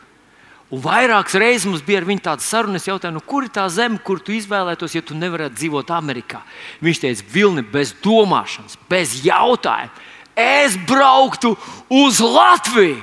Un 0.67 0.81
vairākas 0.83 1.37
reizes 1.39 1.65
mums 1.69 1.83
bija 1.85 2.01
ar 2.01 2.07
viņu 2.09 2.25
tāda 2.25 2.43
saruna. 2.43 2.79
Es 2.79 2.87
jautāju, 2.89 3.15
nu, 3.15 3.21
kur 3.23 3.45
ir 3.45 3.51
tā 3.55 3.63
zeme, 3.71 4.01
kur 4.03 4.19
tu 4.19 4.33
izvēlētos, 4.35 4.97
ja 4.97 5.03
tu 5.05 5.15
nevarētu 5.15 5.55
dzīvot 5.61 5.93
Amerikā. 5.95 6.41
Viņš 6.83 7.03
teica, 7.05 7.27
Vilni, 7.31 7.63
bez 7.63 7.93
domāšanas, 8.03 8.75
bez 8.91 9.15
jautājuma. 9.23 9.93
Es 10.37 10.75
brauktu 10.89 11.55
uz 11.89 12.19
Latviju. 12.21 12.99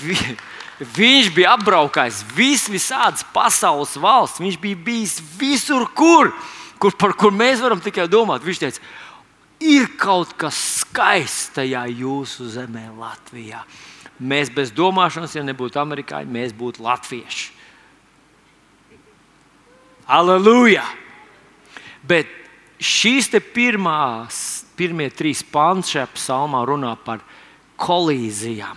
Vi, 0.00 0.16
viņš 0.94 1.34
bija 1.34 1.58
apbraukājis 1.58 2.22
vis, 2.38 2.64
visādas 2.70 3.26
pasaules 3.34 3.98
valsts. 4.00 4.40
Viņš 4.40 4.56
bija 4.62 4.78
bijis 4.86 5.18
visur, 5.38 5.88
kur, 5.98 6.30
kur, 6.78 6.94
par 6.94 7.18
kur 7.18 7.34
mēs 7.34 7.60
varam 7.60 7.82
tikai 7.82 8.06
domāt. 8.10 8.46
Viņš 8.46 8.62
teica, 8.62 8.90
ir 9.60 9.90
kaut 9.98 10.32
kas 10.38 10.56
skaists 10.86 11.56
tajā 11.58 11.88
jūsu 11.90 12.48
zemē, 12.54 12.86
Latvijā. 12.94 13.66
Mēs 14.20 14.50
bez 14.52 14.68
domāšanas, 14.76 15.32
ja 15.34 15.42
nebūtu 15.46 15.80
amerikāņi, 15.80 16.28
mēs 16.28 16.52
būtu 16.56 16.84
latvieši. 16.84 17.54
Aleluja! 20.10 20.84
Bet 22.04 22.28
šīs 22.80 23.30
pirmās, 23.54 24.64
pirmie 24.76 25.08
trīs 25.12 25.42
pāns 25.44 25.92
šajā 25.92 26.06
psalmā 26.16 26.64
runā 26.68 26.92
par 27.04 27.22
kolīzijām, 27.80 28.76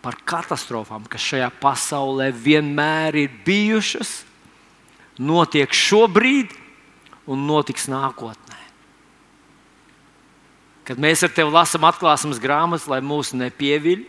par 0.00 0.16
katastrofām, 0.24 1.04
kas 1.10 1.24
šajā 1.24 1.48
pasaulē 1.60 2.30
vienmēr 2.32 3.16
ir 3.24 3.32
bijušas, 3.44 4.22
notiek 5.18 5.72
šobrīd 5.74 6.54
un 7.28 7.44
notiks 7.48 7.88
nākotnē. 7.90 8.56
Kad 10.88 11.00
mēs 11.02 11.20
ar 11.26 11.32
tevi 11.36 11.52
lasām 11.52 11.84
atklāsmes 11.84 12.38
grāmatas, 12.40 12.86
lai 12.88 13.02
mūs 13.04 13.34
nepieviļ, 13.36 14.06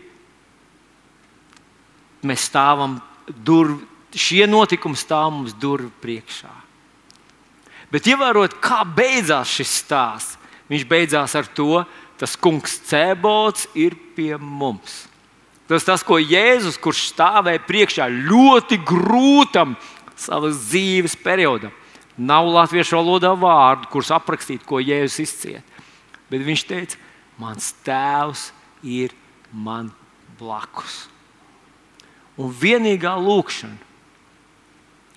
mēs 2.25 2.47
stāvam 2.49 2.97
durvīm, 3.29 3.85
šie 4.09 4.47
notikumi 4.49 4.97
stāv 4.97 5.29
mums 5.35 5.53
durvīm 5.53 5.91
priekšā. 6.01 6.51
Bet 7.89 8.07
ievērot, 8.09 8.59
kā 8.61 8.83
beidzās 8.85 9.49
šis 9.49 9.71
stāsts, 9.83 10.37
viņš 10.69 10.85
beidzās 10.89 11.33
ar 11.37 11.47
to, 11.57 11.83
tas 12.19 12.35
kungs 12.37 12.77
Cēbots 12.85 13.69
ir 13.77 13.95
pie 14.15 14.35
mums. 14.37 15.07
Tas 15.69 15.85
tas, 15.85 16.01
ko 16.05 16.17
Jēzus, 16.17 16.79
kurš 16.81 17.11
stāvēja 17.11 17.61
priekšā 17.65 18.07
ļoti 18.09 18.79
grūtam 18.85 19.75
savas 20.17 20.57
dzīves 20.65 21.15
periodam, 21.21 21.73
nav 22.17 22.49
latviešu 22.49 22.97
valodā 22.97 23.31
vārdu, 23.37 23.89
kurus 23.93 24.09
aprakstīt, 24.13 24.65
ko 24.65 24.81
Jēzus 24.81 25.21
izcieta. 25.27 25.85
Bet 26.29 26.43
viņš 26.45 26.65
teica, 26.69 26.99
mans 27.41 27.71
tēvs 27.85 28.49
ir 28.85 29.13
man 29.53 29.93
blakus. 30.41 31.07
Un 32.39 32.51
vienīgā 32.55 33.11
lūkšana, 33.19 33.75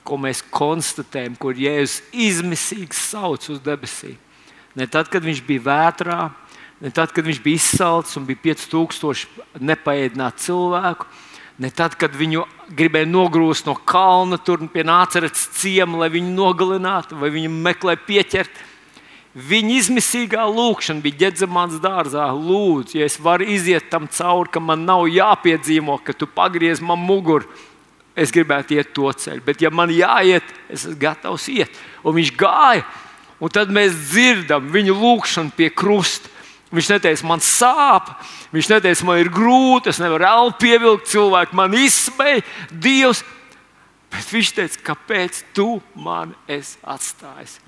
ko 0.02 0.18
mēs 0.18 0.42
konstatējam, 0.50 1.36
kur 1.38 1.54
Jēzus 1.54 2.00
izmisīgi 2.10 2.96
sauc 2.98 3.46
uz 3.52 3.60
debesīm, 3.62 4.16
ne 4.74 4.88
tad, 4.90 5.10
kad 5.12 5.22
viņš 5.22 5.42
bija 5.46 5.62
vētrā, 5.68 6.16
ne 6.82 6.90
tad, 6.90 7.12
kad 7.14 7.26
viņš 7.28 7.38
bija 7.44 7.60
izsalcis 7.60 8.18
un 8.18 8.26
bija 8.26 8.42
5000 8.48 9.62
nepaēdinātu 9.62 10.42
cilvēku, 10.48 11.06
ne 11.62 11.70
tad, 11.70 11.94
kad 12.00 12.16
viņu 12.18 12.42
gribēja 12.74 13.06
nogrūst 13.06 13.68
no 13.70 13.76
kalna, 13.76 14.40
tur 14.42 14.64
pie 14.72 14.82
nāceretes 14.86 15.46
ciema, 15.60 16.02
lai 16.02 16.10
viņu 16.10 16.34
nogalinātu 16.34 17.20
vai 17.20 17.30
viņu 17.34 17.52
meklēja 17.54 18.02
pieķert. 18.08 18.62
Viņa 19.32 19.76
izmisīgā 19.78 20.42
lūkšana 20.44 21.00
bija 21.00 21.22
ģēdzamāns 21.24 21.78
dārzā. 21.80 22.26
Lūdzu, 22.36 22.98
ja 23.00 23.06
es 23.08 23.16
varu 23.16 23.46
iziet 23.48 23.88
tam 23.88 24.04
cauri, 24.12 24.50
ka 24.52 24.60
man 24.60 24.84
nav 24.84 25.06
jāpiedzīvo, 25.08 25.96
ka 26.04 26.12
tu 26.12 26.28
pagriez 26.28 26.82
man 26.84 27.00
muguru. 27.00 27.48
Es 28.12 28.28
gribētu 28.28 28.76
iet 28.76 28.90
to 28.92 29.08
ceļu, 29.08 29.40
bet, 29.46 29.62
ja 29.64 29.70
man 29.72 29.88
jāiet, 29.88 30.44
es 30.68 30.82
esmu 30.82 30.98
gatavs 31.00 31.48
iet. 31.48 31.80
Un 32.04 32.18
viņš 32.18 32.34
gāja, 32.36 32.84
un 33.40 33.48
tad 33.48 33.72
mēs 33.72 33.96
dzirdam 34.10 34.68
viņu 34.68 34.98
lūgšanu 35.00 35.56
pie 35.56 35.70
krusta. 35.72 36.28
Viņš 36.72 36.92
neteica, 36.92 37.24
man 37.28 37.40
sāp, 37.44 38.12
viņš 38.52 38.68
neteica, 38.68 39.08
man 39.08 39.20
ir 39.20 39.32
grūti, 39.32 39.92
es 39.92 40.00
nevaru 40.00 40.28
elpu 40.28 40.66
pievilkt, 40.66 41.08
cilvēki 41.12 41.56
man 41.56 41.76
izsmeja, 41.76 42.44
Dievs. 42.68 43.24
Bet 44.12 44.28
viņš 44.28 44.54
teica, 44.60 44.86
kāpēc 44.92 45.44
tu 45.56 45.78
mani 45.96 46.36
esi 46.52 46.76
atstājis? 46.84 47.62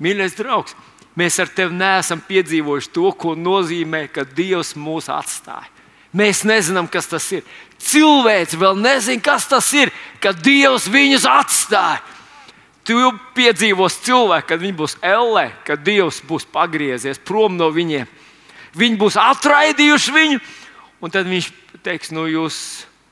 Mīļais 0.00 0.36
draugs, 0.38 0.76
mēs 1.18 1.36
ar 1.42 1.50
tevi 1.52 1.76
neesam 1.76 2.22
piedzīvojuši 2.24 2.92
to, 2.94 3.10
ko 3.12 3.34
nozīmē, 3.36 4.06
ka 4.12 4.24
Dievs 4.24 4.72
mūs 4.78 5.10
atstāja. 5.12 5.68
Mēs 6.16 6.42
nezinām, 6.48 6.88
kas 6.90 7.06
tas 7.06 7.26
ir. 7.36 7.44
Cilvēks 7.80 8.56
vēl 8.58 8.80
nezina, 8.80 9.22
kas 9.22 9.46
tas 9.50 9.68
ir, 9.76 9.92
ka 10.22 10.32
Dievs 10.34 10.88
viņus 10.90 11.28
atstāja. 11.30 12.00
Tu 12.88 12.96
piedzīvos 13.36 14.00
cilvēku, 14.02 14.48
kad 14.50 14.62
viņi 14.62 14.74
būs 14.80 14.96
ellē, 15.04 15.50
kad 15.68 15.84
Dievs 15.86 16.18
būs 16.26 16.48
pagriezies 16.50 17.20
prom 17.22 17.54
no 17.60 17.68
viņiem. 17.70 18.08
Viņi 18.74 18.98
būs 18.98 19.18
atraidījuši 19.20 20.14
viņu, 20.16 20.40
un 21.04 21.12
tad 21.14 21.28
viņš 21.30 21.50
teiks, 21.84 22.10
nu 22.14 22.26
jūs 22.30 22.58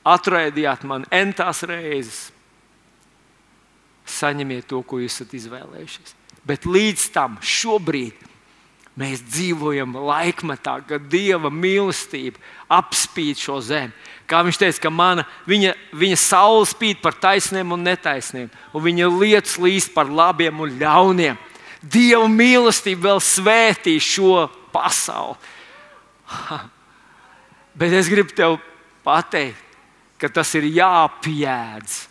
atraidījāt 0.09 0.87
mani 0.89 1.07
entās 1.15 1.63
reizes. 1.69 2.29
Saņemiet 4.09 4.67
to, 4.71 4.81
ko 4.83 5.03
jūs 5.03 5.21
esat 5.21 5.37
izvēlējušies. 5.37 6.18
Bet 6.49 6.65
līdz 6.65 7.11
tam 7.13 7.37
šobrīd 7.45 8.25
mēs 8.99 9.21
dzīvojam 9.29 9.93
laikmetā, 10.09 10.79
kad 10.89 11.05
Dieva 11.13 11.51
mīlestība 11.55 12.41
apspīd 12.73 13.39
šo 13.39 13.61
zemi. 13.63 13.93
Kā 14.29 14.41
viņš 14.45 14.59
teica, 14.61 14.81
ka 14.87 14.93
mana, 14.93 15.25
viņa, 15.49 15.75
viņa 15.97 16.19
saule 16.21 16.67
spīd 16.69 16.99
par 17.05 17.15
taisniem 17.21 17.77
un 17.77 17.85
netaisniem, 17.87 18.51
un 18.75 18.85
viņa 18.85 19.11
lietas 19.15 19.55
līst 19.63 19.95
par 19.95 20.11
labiem 20.11 20.65
un 20.65 20.75
ļauniem. 20.81 21.39
Dieva 21.79 22.27
mīlestība 22.33 23.13
vēl 23.13 23.23
svētī 23.23 23.95
šo 24.03 24.49
pasauli. 24.75 25.39
Bet 27.79 27.95
es 27.95 28.11
gribu 28.11 28.35
tev 28.35 28.59
pateikt, 29.07 29.63
ka 30.19 30.27
tas 30.33 30.51
ir 30.59 30.67
jāapjēdz. 30.75 32.08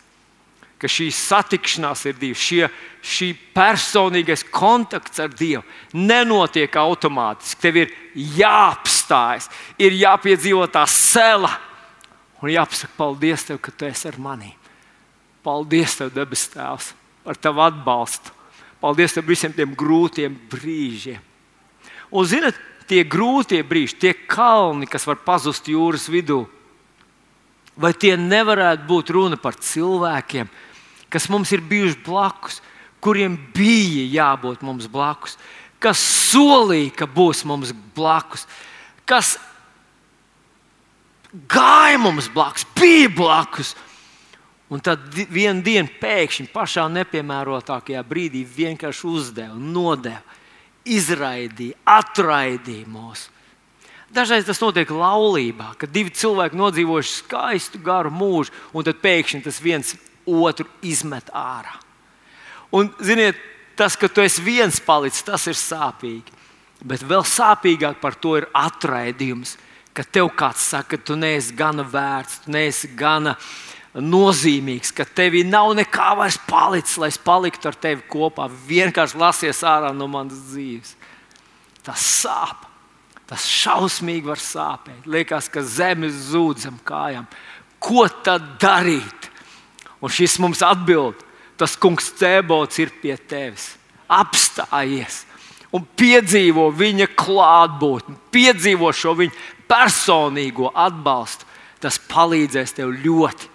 Ka 0.77 0.89
šī 0.91 1.07
satikšanās 1.13 2.05
ir 2.09 2.17
Dievs, 2.21 2.41
šie, 2.41 2.67
šī 3.01 3.31
personīgais 3.55 4.45
kontakts 4.53 5.21
ar 5.23 5.31
Dievu 5.33 5.63
nenotiek 5.97 6.73
automātiski. 6.77 7.61
Tev 7.61 7.79
ir 7.81 7.93
jāapstājas, 8.37 9.49
ir 9.81 9.97
jāpiedzīvo 9.97 10.67
tā 10.73 10.85
sela 10.89 11.55
un 12.41 12.53
jāpasaka, 12.53 12.93
paldies, 12.97 13.47
tev, 13.47 13.61
ka 13.61 13.73
tu 13.73 13.87
esi 13.89 14.09
ar 14.11 14.19
mani. 14.21 14.53
Paldies, 15.45 15.95
Tev, 15.97 16.11
debes 16.13 16.43
Tēvs, 16.51 16.91
par 17.23 17.37
Tavu 17.39 17.63
atbalstu. 17.63 18.33
Paldies 18.81 19.15
par 19.15 19.25
visiem 19.25 19.53
tiem 19.55 19.73
grūtiem 19.77 20.35
brīžiem. 20.51 21.21
Un, 22.11 22.27
zinot, 22.27 22.55
tie 22.87 23.03
grūtie 23.07 23.63
brīži, 23.67 23.97
tie 23.99 24.13
kalni, 24.13 24.87
kas 24.87 25.07
var 25.07 25.19
pazust 25.25 25.67
jūras 25.67 26.07
vidū, 26.11 26.45
vai 27.77 27.93
tie 27.93 28.15
nevarētu 28.17 28.87
būt 28.89 29.11
runa 29.15 29.37
par 29.39 29.57
cilvēkiem, 29.59 30.47
kas 30.49 30.66
mums 31.31 31.51
ir 31.55 31.63
bijuši 31.63 31.99
blakus, 32.05 32.61
kuriem 33.03 33.37
bija 33.55 34.07
jābūt 34.17 34.63
mums 34.65 34.89
blakus, 34.91 35.37
kas 35.79 36.01
solīja, 36.01 36.93
ka 37.01 37.07
būs 37.07 37.43
mums 37.47 37.73
blakus, 37.95 38.47
kas 39.07 39.37
gāja 41.49 41.99
mums 42.01 42.29
blakus, 42.33 42.65
bija 42.77 43.11
blakus. 43.13 43.75
Un 44.67 44.81
tad 44.83 45.05
vienā 45.31 45.63
dienā 45.63 45.87
pēkšņi 46.01 46.49
pašā 46.51 46.89
nepiemērotākajā 46.91 48.01
brīdī 48.03 48.41
vienkārši 48.43 49.05
uzdeva, 49.07 49.55
nodeva, 49.55 50.19
izraidīja, 50.83 51.77
atraidīja 51.87 52.89
mūs. 52.91 53.29
Dažreiz 54.11 54.43
tas 54.47 54.59
notiek 54.63 54.91
laulībā, 54.91 55.73
kad 55.79 55.91
divi 55.91 56.11
cilvēki 56.15 56.59
nodzīvojuši 56.59 57.15
skaistu, 57.21 57.79
garu 57.83 58.11
mūžu, 58.11 58.51
un 58.75 58.83
tad 58.87 58.99
pēkšņi 59.03 59.43
tas 59.47 59.59
viens 59.63 59.95
otru 60.27 60.67
izmet 60.85 61.31
ārā. 61.33 61.77
Un, 62.75 62.91
ziniet, 62.99 63.39
tas, 63.79 63.95
ka 63.95 64.09
tu 64.11 64.21
esi 64.23 64.43
viens 64.43 64.81
palicis, 64.83 65.25
tas 65.25 65.47
ir 65.47 65.57
sāpīgi. 65.57 66.35
Bet 66.87 67.01
vēl 67.07 67.23
sāpīgāk 67.25 68.01
par 68.01 68.17
to 68.21 68.35
ir 68.37 68.49
atraidījums, 68.55 69.55
ka 69.97 70.05
tev 70.05 70.29
kāds 70.37 70.67
saka, 70.73 70.97
ka 70.97 71.09
tu 71.09 71.17
neesi 71.17 71.55
gana 71.57 71.85
vērts, 71.87 72.43
tu 72.43 72.53
neesi 72.53 72.91
gana 72.97 73.33
nozīmīgs, 73.97 74.91
ka 74.93 75.07
tevī 75.17 75.41
nav 75.47 75.71
nekā 75.77 76.11
vairs 76.19 76.37
palicis, 76.45 76.99
lai 77.01 77.09
es 77.09 77.17
paliktu 77.17 77.71
ar 77.71 77.77
tevi 77.81 78.03
kopā. 78.11 78.45
Vienkārši 78.67 79.17
lasies 79.17 79.63
ārā 79.65 79.89
no 79.95 80.05
manas 80.11 80.43
dzīves. 80.51 80.93
Tas 81.87 82.03
sāp. 82.21 82.67
Tas 83.27 83.43
šausmīgi 83.49 84.29
var 84.29 84.39
sāpēt. 84.39 85.07
Liekas, 85.09 85.49
ka 85.51 85.63
zeme 85.65 86.11
zūd 86.13 86.61
zem 86.63 86.77
kājām. 86.87 87.25
Ko 87.83 88.05
tad 88.23 88.53
darīt? 88.61 89.31
Un 90.01 90.13
šis 90.13 90.37
mums 90.43 90.61
atbild, 90.65 91.19
tas 91.57 91.75
kungs 91.79 92.11
cēbots 92.19 92.79
ir 92.83 92.93
pie 93.01 93.15
tevis. 93.17 93.73
Apstājies 94.07 95.25
un 95.75 95.83
piedzīvo 95.99 96.69
viņa 96.71 97.09
klātbūtni, 97.17 98.15
piedzīvo 98.31 98.93
šo 98.95 99.17
viņa 99.19 99.67
personīgo 99.67 100.71
atbalstu. 100.71 101.45
Tas 101.83 101.99
palīdzēs 102.09 102.73
tev 102.79 102.93
ļoti 103.03 103.51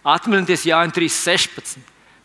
Atcerieties, 0.00 0.64
Jānis 0.64 0.96
3.16. 0.96 1.80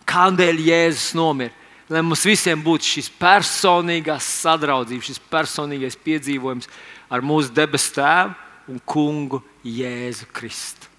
Kādēļ 0.07 0.61
Jēzus 0.63 1.11
nomira? 1.17 1.51
Lai 1.91 2.01
mums 2.01 2.23
visiem 2.25 2.61
būtu 2.65 2.87
šis 2.95 3.11
personīgās 3.19 4.25
sadraudzības, 4.41 5.11
šis 5.11 5.21
personīgais 5.29 5.97
piedzīvojums 6.01 6.69
ar 7.13 7.21
mūsu 7.21 7.53
debesu 7.53 7.91
Tēvu 7.99 8.71
un 8.71 8.81
Kungu 8.89 9.43
Jēzu 9.61 10.25
Kristu. 10.33 10.94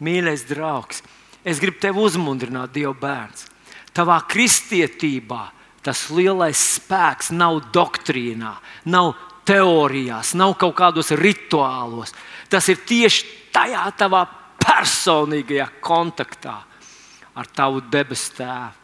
Mīļais 0.00 0.46
draugs, 0.48 1.02
es 1.44 1.60
gribu 1.60 1.80
tevi 1.82 2.00
uzmundrināt, 2.00 2.72
Dieva 2.74 2.94
bērns. 2.96 3.46
Tavā 3.96 4.20
kristietībā 4.30 5.42
tas 5.84 6.06
lielais 6.12 6.60
spēks 6.76 7.32
nav 7.34 7.58
doktrīnā, 7.74 8.54
nav 8.92 9.14
teorijās, 9.48 10.34
nav 10.38 10.54
kaut 10.60 10.76
kādos 10.78 11.12
rituālos. 11.16 12.14
Tas 12.52 12.68
ir 12.70 12.82
tieši 12.86 13.26
tajā 13.54 13.86
tavā 13.98 14.24
personīgajā 14.60 15.66
kontaktā 15.82 16.58
ar 17.34 17.48
tavu 17.54 17.82
debesu 17.90 18.36
tēvu. 18.38 18.76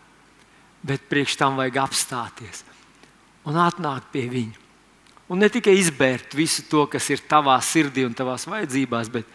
Bet 0.87 1.09
priekš 1.11 1.35
tam 1.41 1.57
vajag 1.59 1.81
apstāties 1.83 2.63
un 3.47 3.57
atnākt 3.59 4.13
pie 4.13 4.27
viņa. 4.31 4.63
Un 5.33 5.41
ne 5.43 5.49
tikai 5.51 5.75
izbērt 5.81 6.37
visu 6.39 6.63
to, 6.71 6.85
kas 6.91 7.09
ir 7.11 7.25
tavā 7.27 7.57
sirdī 7.65 8.05
un 8.07 8.15
tavās 8.15 8.47
vajadzībās, 8.47 9.11
bet 9.11 9.27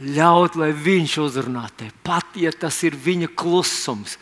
ļaut, 0.00 0.58
lai 0.60 0.72
viņš 0.76 1.16
uzrunā 1.24 1.66
tevi. 1.76 1.94
Pat 2.04 2.36
ja 2.36 2.52
tas 2.52 2.82
ir 2.84 2.96
viņa 2.96 3.30
klusums, 3.38 4.18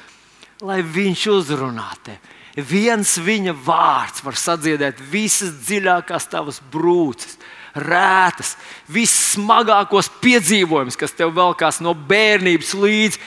lai 0.63 0.83
viņš 0.83 1.27
uzrunā 1.35 1.91
tevi. 2.07 2.33
Viens 2.55 3.17
viņa 3.19 3.51
vārds 3.67 4.23
var 4.23 4.39
sadziedēt 4.39 5.01
visas 5.11 5.57
dziļākās 5.67 6.29
tavas 6.31 6.61
brūces 6.71 7.39
rētas, 7.75 8.55
vissmagākos 8.87 10.09
piedzīvojumus, 10.23 10.99
kas 10.99 11.15
tev 11.17 11.35
velkās 11.35 11.81
no 11.83 11.95
bērnības 11.95 12.71
līdz 12.79 13.19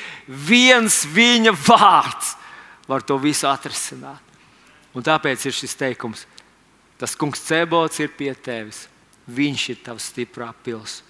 viens 0.47 1.01
viņa 1.12 1.53
vārds 1.67 2.36
var 2.88 3.03
to 3.03 3.19
visu 3.19 3.49
atrisināt. 3.49 4.23
Un 4.95 5.03
tāpēc 5.05 5.43
ir 5.45 5.55
šis 5.55 5.75
teikums, 5.77 6.23
tas 6.97 7.15
kungs 7.19 7.43
cebots 7.43 7.99
ir 7.99 8.13
pie 8.15 8.31
tevis, 8.33 8.86
viņš 9.27 9.67
ir 9.73 9.83
tavs 9.83 10.07
stiprā 10.13 10.49
pils. 10.63 11.01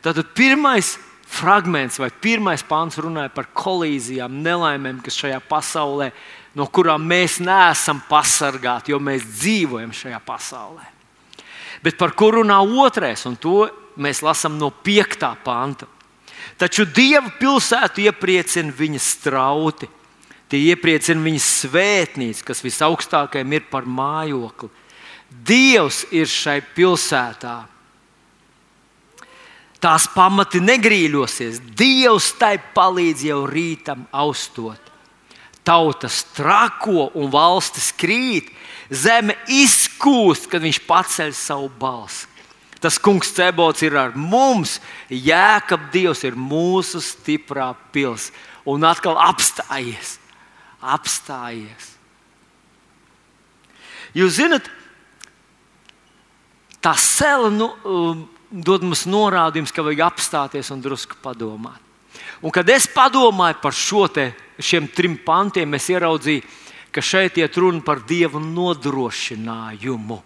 Tātad 0.00 0.32
pirmais 0.36 0.96
fragments 1.32 1.98
vai 2.00 2.10
pirmais 2.10 2.62
pāns 2.64 2.98
runāja 3.00 3.32
par 3.32 3.48
kolīzijām, 3.56 4.40
nelaimēm, 4.44 5.00
kas 5.04 5.16
šajā 5.20 5.40
pasaulē, 5.48 6.10
no 6.58 6.66
kurām 6.68 7.04
mēs 7.08 7.38
neesam 7.44 8.02
pasargāti, 8.08 8.92
jo 8.92 9.00
mēs 9.00 9.24
dzīvojam 9.38 9.94
šajā 9.96 10.20
pasaulē. 10.26 10.84
Bet 11.82 11.96
par 11.98 12.12
kuru 12.14 12.42
runā 12.42 12.60
otrais, 12.84 13.24
un 13.26 13.36
to 13.40 13.66
mēs 13.96 14.22
lasām 14.22 14.58
no 14.60 14.70
5. 14.84 15.32
panta. 15.44 15.88
Taču 16.58 16.84
Dieva 16.86 17.32
pilsētu 17.40 18.04
iepriecina 18.06 18.74
viņa 18.76 19.00
strauti. 19.02 19.88
Tie 20.52 20.60
iepriecina 20.68 21.22
viņa 21.24 21.40
svētnīcu, 21.42 22.44
kas 22.44 22.60
visaugstākajam 22.62 23.54
ir 23.56 23.64
par 23.72 23.88
mājokli. 23.88 24.68
Dievs 25.32 26.04
ir 26.12 26.28
šai 26.28 26.60
pilsētā. 26.76 27.56
Tās 29.82 30.06
pamati 30.14 30.60
negrīļosies. 30.62 31.58
Dievs 31.78 32.30
tai 32.38 32.54
palīdz 32.74 33.26
jau 33.26 33.42
rītam 33.50 34.06
austot. 34.14 34.78
Tautas 35.66 36.22
trako 36.34 37.08
un 37.18 37.30
valstis 37.30 37.92
krīt, 37.94 38.50
Zeme 38.92 39.38
izkūst, 39.48 40.50
kad 40.52 40.60
viņš 40.60 40.82
paceļ 40.84 41.30
savu 41.32 41.70
balsi. 41.80 42.26
Tas 42.82 42.98
kungs 42.98 43.30
cebots 43.32 43.84
ir 43.86 43.94
ar 43.96 44.16
mums, 44.18 44.80
jēkab 45.08 45.86
Dievs 45.94 46.24
ir 46.26 46.34
mūsu 46.36 47.00
stiprā 47.00 47.70
pils. 47.94 48.28
Un 48.68 48.84
atkal 48.84 49.16
apstājies, 49.22 50.16
apstājies. 50.82 51.92
Jūs 54.18 54.36
zināt, 54.36 54.66
tā 56.82 56.92
sēla 56.98 57.48
nu, 57.54 57.70
um, 57.86 58.26
dod 58.52 58.84
mums 58.84 59.06
norādījumus, 59.08 59.72
ka 59.72 59.84
vajag 59.84 60.04
apstāties 60.04 60.70
un 60.74 60.82
drusku 60.84 61.16
padomāt. 61.24 61.80
Un 62.44 62.52
kad 62.52 62.68
es 62.68 62.88
padomāju 62.90 63.60
par 63.62 63.74
te, 64.12 64.32
šiem 64.60 64.88
trim 64.92 65.16
pantiem, 65.24 65.74
es 65.74 65.88
ieraudzīju, 65.88 66.42
ka 66.92 67.00
šeit 67.00 67.38
iet 67.40 67.56
runa 67.56 67.80
par 67.80 68.02
dievu 68.04 68.40
nodrošinājumu. 68.42 70.18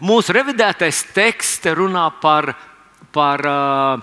Mūsu 0.00 0.32
revidētais 0.32 1.02
teksts 1.12 1.66
runā 1.76 2.06
par, 2.22 2.54
par 3.12 3.42
uh, 3.44 4.00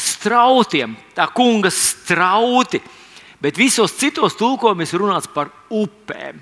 strautiem, 0.00 0.96
tā 1.14 1.28
kunga 1.30 1.70
strauti, 1.70 2.80
bet 3.42 3.60
visos 3.60 3.94
citos 4.00 4.34
tulkojumos 4.40 4.94
runāts 4.96 5.30
par 5.30 5.52
upēm. 5.70 6.40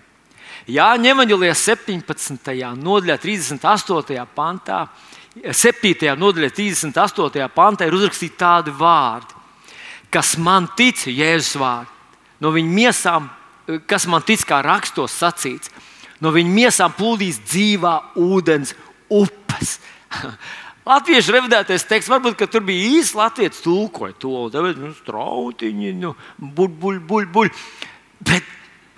Jāņem 0.70 1.11
evanģēlijā 1.11 1.54
17. 1.58 2.52
nodaļā, 2.78 3.16
38. 3.18 4.26
pantā, 4.37 4.85
7. 5.33 6.12
nodaļā, 6.21 6.51
38. 6.53 7.47
pantā 7.55 7.87
ir 7.88 7.95
uzrakstīti 7.97 8.37
tādi 8.40 8.75
vārdi, 8.77 9.38
kas 10.12 10.35
man 10.37 10.68
tic, 10.77 11.07
Jēzus 11.09 11.57
vārdi. 11.61 11.88
No 12.42 12.51
viņa 12.53 12.75
miesām 12.75 13.31
kas 13.87 14.07
man 14.11 14.25
tic, 14.27 14.42
kā 14.47 14.61
rakstos 14.64 15.14
sacīts, 15.14 15.71
no 16.23 16.33
viņa 16.35 16.55
miesām 16.57 16.97
plūdīs 16.97 17.40
dzīvā 17.47 17.95
ūdens 18.21 18.75
upes. 19.12 19.79
Latviešu 20.88 21.37
revidētais 21.37 21.87
teksts, 21.87 22.11
varbūt 22.11 22.42
tur 22.51 22.64
bija 22.66 22.88
īsts 22.99 23.14
latviešu 23.14 23.62
tulkoja 23.62 24.16
to, 24.18 24.49
tāpēc 24.51 24.81
nu, 24.83 24.90
strautiņi, 24.97 25.92
nu, 26.01 26.16
buļ, 26.42 26.73
buļ, 26.83 26.99
buļ, 27.07 27.29
buļ. 27.37 27.53
Bet 28.27 28.49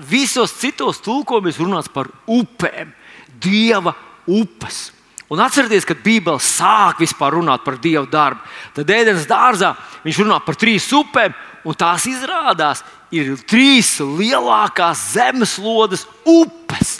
visos 0.09 0.57
citos 0.62 1.03
tulkojumos 1.05 1.61
runāts 1.61 1.92
par 1.92 2.09
upēm, 2.25 2.94
dieva 3.37 3.92
upes. 4.25 4.87
Un 5.32 5.40
atcerieties, 5.40 5.87
kad 5.88 6.02
Bībele 6.04 6.42
sāk 6.42 7.00
vispār 7.00 7.38
runāt 7.38 7.64
par 7.64 7.78
Dieva 7.80 8.04
darbu, 8.10 8.42
tad 8.76 8.90
ēdienas 8.92 9.28
dārzā 9.28 9.72
viņš 10.04 10.20
runā 10.20 10.37
par 10.44 10.58
trīs 10.60 10.90
upēm, 10.92 11.32
un 11.64 11.78
tās 11.80 12.04
izrādās 12.10 12.82
ir 13.14 13.32
trīs 13.48 13.96
lielākās 14.02 15.06
zemeslodes 15.14 16.04
upes. 16.28 16.98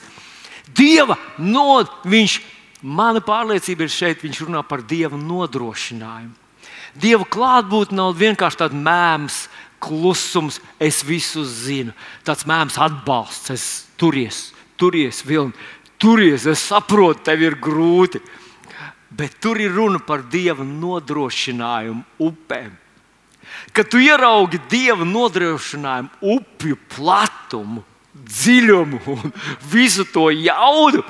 Dieva 0.75 1.19
no, 1.39 1.83
viņš, 2.09 2.39
mana 2.81 3.21
pārliecība 3.25 3.85
ir 3.85 3.93
šeit, 3.93 4.25
viņš 4.25 4.41
runā 4.47 4.65
par 4.67 4.83
Dieva 4.89 5.21
nodrošinājumu. 5.21 6.33
Dieva 6.95 7.27
klātbūtne 7.27 7.99
nav 7.99 8.15
vienkārši 8.17 8.61
tāds 8.63 8.79
mēms, 8.79 9.39
klusums, 9.85 10.61
es 10.81 11.03
visu 11.05 11.45
zinu. 11.45 11.93
Tāds 12.25 12.47
mēms 12.49 12.79
atbalsts, 12.81 13.51
es 13.53 13.65
turies, 14.01 14.47
turies, 14.81 15.21
vilni, 15.27 15.53
turies, 16.05 16.45
es 16.45 16.61
saprotu, 16.69 17.23
tev 17.25 17.43
ir 17.47 17.57
grūti. 17.61 18.21
Bet 19.15 19.39
tur 19.41 19.61
ir 19.63 19.73
runa 19.73 20.01
par 20.03 20.25
dieva 20.29 20.67
nodrošinājumu 20.67 22.03
upēm. 22.27 22.73
Kad 23.75 23.89
tu 23.89 24.01
ieraugi 24.03 24.59
dieva 24.71 25.07
nodrošinājumu 25.07 26.35
upju 26.35 26.79
platumu, 26.97 27.85
dziļumu 28.15 29.01
un 29.15 29.33
visu 29.71 30.05
to 30.11 30.29
jaudu, 30.35 31.05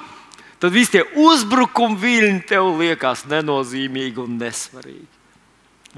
tad 0.61 0.73
visi 0.73 0.99
tie 0.99 1.05
uzbrukuma 1.25 1.99
viļņi 2.01 2.45
tev 2.49 2.71
liekas 2.79 3.25
nenozīmīgi 3.31 4.23
un 4.23 4.39
nesvarīgi. 4.41 5.11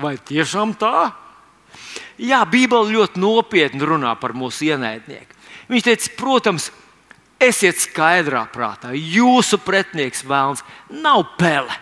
Vai 0.00 0.16
tiešām 0.16 0.76
tā? 0.78 1.10
Jā, 2.20 2.42
Bībele 2.48 2.94
ļoti 2.94 3.20
nopietni 3.20 3.84
runā 3.84 4.14
par 4.20 4.32
mūsu 4.36 4.70
ienaidnieku. 4.70 5.36
Viņš 5.68 5.86
teica, 5.88 6.10
protams, 6.18 6.70
Esiet 7.36 7.76
skaidrā 7.82 8.46
prātā, 8.48 8.94
jūsu 8.96 9.58
pretinieks 9.60 10.24
vēlams 10.24 10.62
nav 10.88 11.26
pele. 11.36 11.74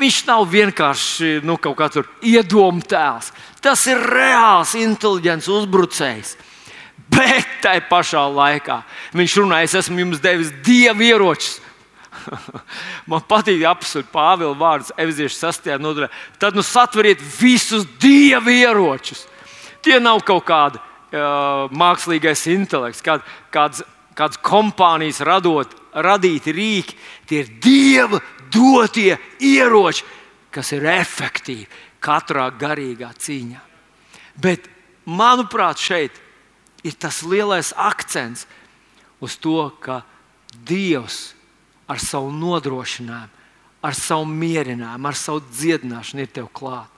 Viņš 0.00 0.22
nav 0.26 0.46
vienkārši 0.50 1.42
nu, 1.46 1.58
kaut 1.60 1.76
kāds 1.78 2.00
iedomu 2.24 2.82
tēls. 2.88 3.28
Tas 3.62 3.84
ir 3.86 4.00
reāls, 4.00 4.72
inteliģents 4.80 5.50
uzbrucējs. 5.52 6.34
Bet 7.12 7.60
tai 7.62 7.76
pašā 7.84 8.24
laikā 8.32 8.80
viņš 9.14 9.36
runā, 9.42 9.60
es 9.66 9.76
esmu 9.76 10.00
jums 10.02 10.24
devis 10.24 10.50
dievu 10.64 11.04
ieročus. 11.04 11.60
Man 13.10 13.22
patīk 13.28 13.62
apsvērt 13.68 14.08
Pāvila 14.12 14.56
vārdus, 14.56 14.94
Evziešu 14.98 15.36
6. 15.36 15.68
nodaļā. 15.84 16.08
Tad 16.40 16.56
nu 16.56 16.64
satveriet 16.64 17.20
visus 17.38 17.84
dievu 18.00 18.54
ieročus. 18.54 19.26
Tie 19.84 20.00
nav 20.00 20.24
kaut 20.24 20.46
kādi 20.48 20.80
uh, 20.80 21.68
mākslīgais 21.68 22.46
intelekts, 22.54 23.04
kād, 23.04 23.20
kāds 23.52 23.84
kādas 24.14 24.40
kompānijas 24.44 25.22
radot, 25.26 25.70
radīti 25.94 26.54
rīki, 26.54 26.96
tie 27.28 27.42
ir 27.44 27.52
dieva 27.62 28.20
dotie 28.52 29.16
ieroči, 29.42 30.04
kas 30.54 30.72
ir 30.76 30.86
efektīvi 30.86 31.66
katrā 32.04 32.48
garīgā 32.58 33.10
cīņā. 33.18 33.62
Bet, 34.38 34.68
manuprāt, 35.06 35.80
šeit 35.82 36.18
ir 36.84 36.94
tas 37.00 37.22
lielais 37.26 37.72
akcents 37.76 38.46
uz 39.24 39.38
to, 39.40 39.70
ka 39.80 40.02
Dievs 40.54 41.34
ar 41.90 41.98
savu 41.98 42.30
nodrošinājumu, 42.30 43.42
ar 43.84 43.96
savu 43.98 44.28
mierinājumu, 44.30 45.08
ar 45.10 45.16
savu 45.18 45.42
dziedināšanu 45.50 46.22
ir 46.22 46.30
tev 46.30 46.46
klāt. 46.54 46.90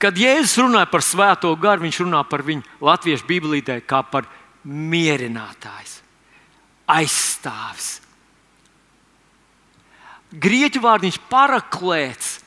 Kad 0.00 0.16
Jēzus 0.16 0.56
runāja 0.62 0.88
par 0.88 1.04
svēto 1.04 1.50
garu, 1.60 1.84
viņš 1.84 1.98
runā 2.00 2.22
par 2.24 2.40
viņu 2.46 2.64
latviešu 2.80 3.26
bībelītē 3.28 3.82
kā 3.84 4.00
par 4.08 4.24
mierinātājs, 4.64 6.00
aizstāvis. 6.90 7.98
Grieķu 10.30 10.82
vārdiņš 10.84 11.18
paraklēts, 11.30 12.38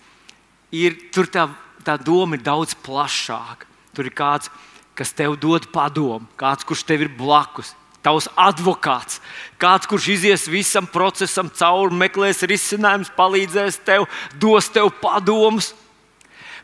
ir, 0.71 0.95
tur 1.13 1.27
tā, 1.27 1.49
tā 1.83 1.97
doma 1.99 2.37
ir 2.37 2.45
daudz 2.45 2.77
plašāka. 2.79 3.67
Tur 3.93 4.07
ir 4.07 4.15
kāds, 4.15 4.49
kas 4.97 5.11
tev 5.13 5.35
dod 5.41 5.67
padomu, 5.73 6.25
kāds, 6.39 6.65
kurš 6.65 6.85
tev 6.87 7.03
ir 7.05 7.11
blakus, 7.13 7.73
tavs 8.03 8.29
advokāts, 8.39 9.19
kāds, 9.61 9.87
kurš 9.89 10.09
izies 10.15 10.47
visam 10.49 10.87
procesam 10.89 11.51
cauri, 11.53 11.93
meklēs 11.99 12.41
risinājumus, 12.49 13.13
palīdzēs 13.17 13.79
tev, 13.85 14.07
dos 14.39 14.71
tev 14.73 14.89
padomus. 15.01 15.73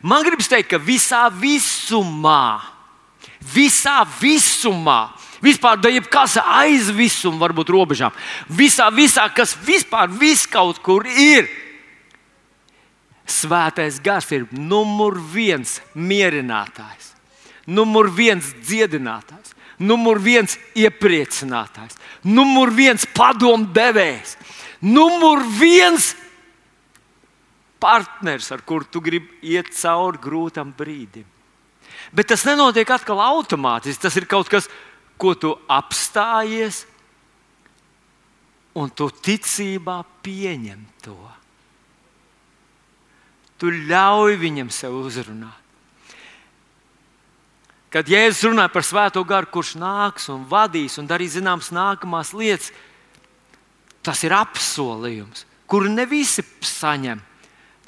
Man 0.01 0.23
gribas 0.23 0.49
teikt, 0.49 0.71
ka 0.71 0.79
visā 0.79 1.25
visumā, 1.35 2.61
visā 3.53 4.01
visumā 4.21 5.18
Vispār, 5.43 5.79
da 5.79 5.91
jebkas 5.91 6.35
aiz 6.41 6.89
visuma 6.91 7.39
var 7.45 7.53
būt 7.55 7.71
robežām. 7.71 8.15
Visā, 8.51 8.89
visā, 8.91 9.27
kas 9.31 9.55
vispār 9.63 10.11
vis 10.11 10.45
kaut 10.49 10.81
kur 10.83 11.07
ir. 11.07 11.47
Svētais 13.29 13.99
gars 14.03 14.27
ir 14.33 14.47
numur 14.51 15.19
viens 15.31 15.77
mierinātājs, 15.93 17.13
numur 17.69 18.09
viens 18.09 18.49
dziedinātājs, 18.65 19.53
numur 19.79 20.19
viens 20.19 20.57
iepriecinātājs, 20.73 21.99
numur 22.25 22.73
viens 22.73 23.05
padomdevējs, 23.13 24.33
numur 24.81 25.45
viens 25.59 26.15
partners, 27.79 28.49
ar 28.51 28.65
kuru 28.65 28.89
tu 28.89 28.99
gribi 28.99 29.53
iet 29.53 29.71
cauri 29.77 30.19
grūtam 30.19 30.73
brīdim. 30.75 31.27
Bet 32.11 32.31
tas 32.31 32.43
nenotiek 32.47 32.89
atkal 32.89 33.21
automātiski. 33.21 34.01
Tas 34.01 34.15
ir 34.17 34.25
kaut 34.29 34.49
kas, 34.49 34.65
kas 34.65 34.88
ko 35.19 35.35
tu 35.35 35.51
apstājies, 35.67 36.85
un 38.79 38.91
tu 38.93 39.09
ticībā 39.11 39.99
pieņem 40.23 40.85
to. 41.03 41.17
Tu 43.59 43.71
ļauj 43.89 44.37
viņam 44.39 44.69
sev 44.71 44.95
uzrunāt. 45.01 45.57
Kad 47.89 48.05
Jēzus 48.05 48.45
runāja 48.45 48.69
par 48.69 48.85
Svēto 48.85 49.23
garu, 49.25 49.49
kurš 49.49 49.73
nāks 49.81 50.27
un 50.29 50.43
vadīs 50.47 50.99
un 51.01 51.07
darīs 51.09 51.33
zināmas 51.33 51.71
nākamās 51.73 52.35
lietas, 52.37 52.69
tas 54.05 54.21
ir 54.23 54.35
apsolījums, 54.37 55.41
kuru 55.65 55.89
ne 55.89 56.05
visi 56.07 56.45
saņem, 56.45 57.19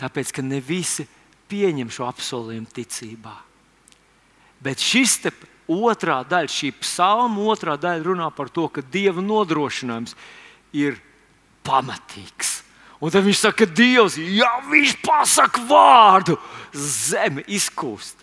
tāpēc 0.02 0.34
ka 0.34 0.42
ne 0.42 0.58
visi 0.58 1.06
pieņem 1.52 1.94
šo 1.94 2.08
apsolījumu 2.10 2.74
ticībā. 2.74 3.36
Bet 4.62 4.82
šis 4.82 5.20
otrā 5.72 6.22
daļa, 6.28 6.52
šī 6.52 6.72
psalma 6.82 7.46
otrā 7.54 7.78
daļa 7.80 8.04
runā 8.06 8.28
par 8.36 8.52
to, 8.54 8.68
ka 8.68 8.84
Dieva 8.84 9.24
nodrošinājums 9.24 10.16
ir 10.76 11.00
pamatīgs. 11.66 12.60
Un 13.02 13.10
tad 13.10 13.26
viņš 13.26 13.40
saka, 13.42 13.66
ka 13.66 13.76
Dievs, 13.78 14.18
ja 14.20 14.60
viņš 14.70 14.98
pasakā 15.02 15.64
vārdu, 15.70 16.38
zeme 16.74 17.46
izkūst. 17.50 18.20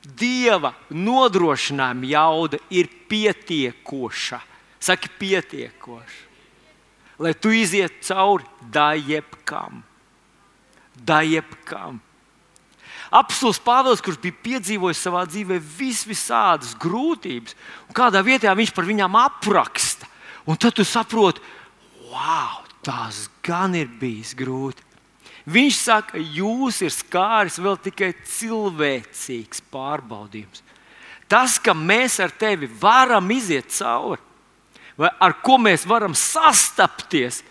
Dieva 0.00 0.72
nodrošinājuma 0.94 2.08
jauda 2.08 2.60
ir 2.72 2.88
pietiekoša. 3.10 4.40
Saki, 4.80 5.10
pietiekoša. 5.20 6.28
Lai 7.20 7.34
tu 7.36 7.50
iziet 7.52 7.98
cauri 8.06 8.46
da 8.72 8.94
jebkam. 8.96 9.82
Apsolus 13.10 13.58
Pāvils, 13.58 14.02
kurš 14.04 14.20
bija 14.22 14.36
piedzīvojis 14.44 15.00
savā 15.02 15.24
dzīvē 15.26 15.58
vis 15.58 16.04
visādas 16.06 16.76
grūtības, 16.78 17.56
un 17.88 17.96
kādā 17.96 18.22
vietā 18.22 18.54
viņš 18.54 18.70
par 18.76 18.86
viņām 18.86 19.16
apraksta. 19.18 20.06
Un 20.46 20.58
tad 20.58 20.76
tu 20.78 20.86
saproti, 20.86 21.42
wow, 22.12 22.62
tas 22.86 23.26
gan 23.42 23.74
ir 23.74 23.90
bijis 24.00 24.32
grūti. 24.38 24.86
Viņš 25.50 25.76
saka, 25.80 26.20
jūs 26.20 26.80
ir 26.84 26.94
skāris 26.94 27.58
vēl 27.58 27.78
tikai 27.82 28.12
cilvēcīgs 28.28 29.64
pārbaudījums. 29.72 30.62
Tas, 31.30 31.58
ka 31.62 31.74
mēs 31.74 32.18
ar 32.22 32.30
tevi 32.34 32.68
varam 32.80 33.30
iziet 33.34 33.70
cauri, 33.74 34.22
vai 34.98 35.10
ar 35.22 35.36
ko 35.42 35.58
mēs 35.62 35.86
varam 35.88 36.14
sastapties, 36.14 37.42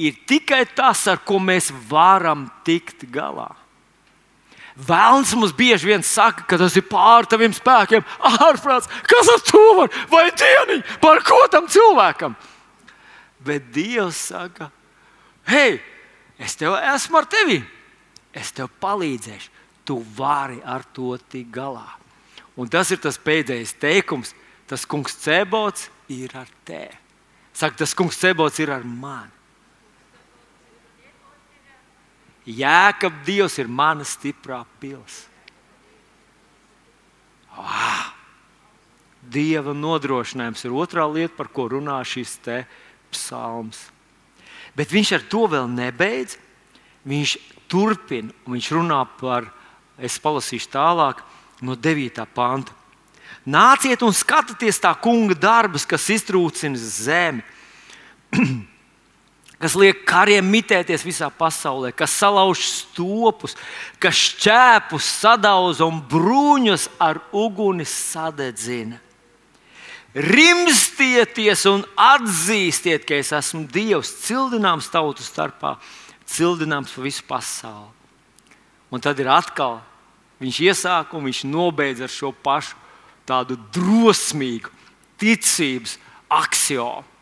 ir 0.00 0.16
tikai 0.28 0.64
tas, 0.76 1.06
ar 1.08 1.20
ko 1.24 1.38
mēs 1.40 1.70
varam 1.88 2.48
tikt 2.66 3.06
galā. 3.12 3.52
Vēlns 4.74 5.30
mums 5.38 5.52
bieži 5.54 5.86
vien 5.86 6.02
saka, 6.02 6.42
ka 6.50 6.58
tas 6.58 6.74
ir 6.74 6.82
pāri 6.88 7.28
taviem 7.30 7.52
spēkiem, 7.54 8.02
ārprāts, 8.42 8.90
kas 9.06 9.30
ar 9.30 9.42
to 9.46 9.62
var, 9.78 9.92
vai 10.10 10.24
dieniņ, 10.34 10.82
par 11.02 11.22
ko 11.22 11.38
tam 11.52 11.68
cilvēkam. 11.70 12.34
Bet 13.46 13.68
Dievs 13.74 14.18
saka, 14.32 14.72
hei, 15.46 15.78
es 16.42 16.56
tev 16.58 16.74
esmu 16.80 17.20
ar 17.20 17.28
tevi, 17.30 17.60
es 18.34 18.50
tev 18.56 18.72
palīdzēšu, 18.82 19.52
tu 19.86 20.00
vari 20.16 20.58
ar 20.64 20.82
to 20.96 21.14
tikt 21.30 21.52
galā. 21.54 21.86
Un 22.58 22.66
tas 22.70 22.90
ir 22.90 22.98
tas 23.02 23.18
pēdējais 23.20 23.76
teikums, 23.78 24.34
tas 24.66 24.86
kungs 24.88 25.14
Cebots 25.22 25.86
ir 26.10 26.34
ar 26.34 26.50
tevi. 26.66 26.98
Saka, 27.54 27.78
tas 27.84 27.94
kungs 27.94 28.18
Cebots 28.18 28.58
ir 28.58 28.74
ar 28.74 28.82
mani. 28.82 29.30
Jēkab 32.44 33.22
Dievs 33.24 33.56
ir 33.58 33.68
mana 33.68 34.04
stiprā 34.04 34.62
pils. 34.80 35.24
Ah! 37.56 38.12
Dieva 39.24 39.72
nodrošinājums 39.72 40.66
ir 40.66 40.74
otrā 40.76 41.06
lieta, 41.08 41.32
par 41.38 41.48
ko 41.48 41.68
runā 41.72 41.96
šis 42.04 42.36
psalms. 43.10 43.86
Bet 44.76 44.92
viņš 44.92 45.12
ar 45.16 45.24
to 45.30 45.46
vēl 45.48 45.70
nebeidz. 45.70 46.36
Viņš 47.08 47.36
turpina, 47.68 48.32
un 48.44 48.56
viņš 48.56 48.70
runā 48.76 49.00
par, 49.20 49.48
es 49.96 50.18
palasīšu 50.20 50.70
tālāk, 50.72 51.20
no 51.64 51.76
9. 51.76 52.24
panta. 52.34 52.72
Nāciet 53.44 54.00
un 54.04 54.12
skatieties 54.12 54.80
tā 54.80 54.94
kunga 55.00 55.36
darbus, 55.36 55.84
kas 55.84 56.08
iztrūcina 56.12 56.80
zemi, 56.80 57.44
kas 59.64 59.78
liek 59.80 60.02
kariem 60.04 60.44
mitēties 60.52 61.06
visā 61.06 61.30
pasaulē, 61.32 61.88
kas 61.96 62.12
salauž 62.20 62.60
stopus, 62.68 63.54
kas 63.96 64.18
šķēpus 64.26 65.06
sadauza 65.22 65.86
un 65.88 66.02
bruņus 66.04 66.90
ar 67.00 67.22
uguni 67.32 67.86
sadedzina. 67.88 68.98
Rimstieties 70.12 71.64
un 71.66 71.80
atzīstiet, 71.96 73.06
ka 73.08 73.16
es 73.16 73.32
esmu 73.32 73.64
Dievs, 73.72 74.12
cildināms 74.26 74.90
tautu 74.92 75.24
starpā, 75.24 75.78
cildināms 76.28 76.92
pa 76.92 77.06
visu 77.06 77.24
pasauli. 77.26 77.88
Un 78.92 79.00
tad 79.00 79.18
ir 79.18 79.32
atkal 79.32 79.80
viņš 80.44 80.60
iesāk 80.68 81.16
un 81.16 81.24
viņš 81.24 81.40
nobeidz 81.48 82.04
ar 82.04 82.12
šo 82.12 82.34
pašu 82.36 82.76
tādu 83.24 83.56
drosmīgu 83.72 84.68
ticības 85.16 85.96
axiomu. 86.28 87.13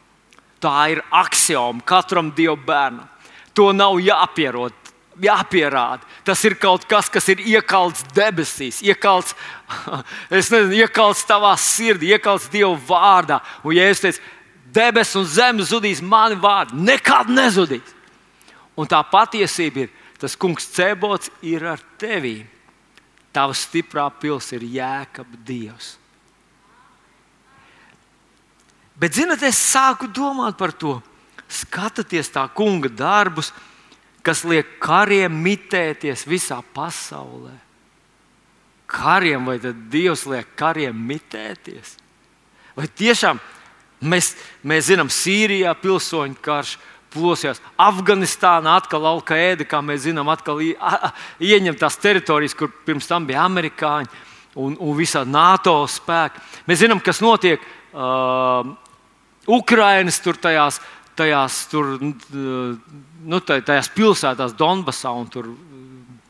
Tā 0.63 0.77
ir 0.93 1.03
axioma 1.11 1.83
katram 1.85 2.31
dievu 2.35 2.57
bērnam. 2.67 3.09
To 3.57 3.73
nav 3.77 3.99
jāpierod, 4.01 4.73
jāpierāda. 5.21 6.07
Tas 6.25 6.43
ir 6.47 6.55
kaut 6.61 6.87
kas, 6.89 7.11
kas 7.13 7.27
ir 7.33 7.43
iekalts 7.43 8.05
debesīs, 8.15 8.81
iekalts, 8.87 9.35
nezinu, 10.33 10.73
iekalts 10.79 11.27
tavā 11.29 11.53
sirdī, 11.61 12.13
iekalts 12.15 12.49
Dieva 12.53 12.77
vārdā. 12.89 13.41
Un, 13.65 13.75
ja 13.77 13.89
es 13.91 14.01
teicu, 14.05 14.23
debesis 14.73 15.19
un 15.21 15.27
zeme 15.29 15.67
zudīs, 15.69 16.03
mani 16.03 16.39
vārdi 16.41 16.79
nekad 16.81 17.33
nezudīs. 17.33 17.99
Un 18.79 18.89
tā 18.89 19.03
patiesība 19.05 19.85
ir, 19.85 19.91
tas 20.21 20.39
kungs 20.39 20.71
cēbots 20.73 21.33
ir 21.45 21.67
ar 21.75 21.83
tevi. 22.01 22.39
Tava 23.33 23.57
stiprā 23.57 24.07
pilsēta 24.21 24.61
ir 24.61 24.71
jēkab 24.77 25.37
Dievs. 25.45 25.97
Bet, 29.01 29.17
zinot, 29.17 29.43
es 29.43 29.59
sāku 29.59 30.09
domāt 30.13 30.59
par 30.59 30.75
to, 30.77 30.99
skatoties 31.53 32.31
tā 32.33 32.45
kunga 32.55 32.91
darbus, 32.93 33.53
kas 34.23 34.45
liek 34.47 34.79
kariem 34.83 35.35
mitēties 35.43 36.27
visā 36.29 36.61
pasaulē. 36.75 37.55
Kariem, 38.93 39.47
vai 39.49 39.57
tad 39.61 39.79
Dievs 39.91 40.27
liek 40.29 40.53
kariem 40.59 40.97
mitēties? 41.09 41.97
Vai 42.77 42.87
tiešām 42.89 43.41
mēs, 44.05 44.35
mēs 44.65 44.91
zinām, 44.91 45.11
Sīrijā 45.13 45.73
pilsoņu 45.81 46.37
karš, 46.45 46.77
plosījās. 47.13 47.61
Afganistānā 47.81 48.77
atkal 48.81 49.07
Alkaēda, 49.11 49.67
kā 49.69 49.83
mēs 49.85 50.07
zinām, 50.07 50.31
atkal 50.33 50.61
ieņem 50.63 51.79
tās 51.81 51.99
teritorijas, 52.01 52.57
kur 52.57 52.73
pirms 52.87 53.09
tam 53.11 53.27
bija 53.29 53.45
amerikāņi 53.45 54.09
un, 54.61 54.77
un 54.77 54.97
visā 54.97 55.25
NATO 55.29 55.75
spēki. 55.89 56.43
Mēs 56.69 56.83
zinām, 56.85 57.03
kas 57.05 57.23
notiek 57.25 57.63
uh, 57.93 58.73
Ukrainas 59.47 60.21
tur 60.23 60.39
tajās, 60.39 60.81
tajās 61.19 61.67
tur, 61.71 61.97
nu, 62.01 63.41
tajās 63.43 63.91
pilsētās, 63.95 64.57
Donbasā 64.59 65.13
un 65.17 65.29
tur, 65.31 65.51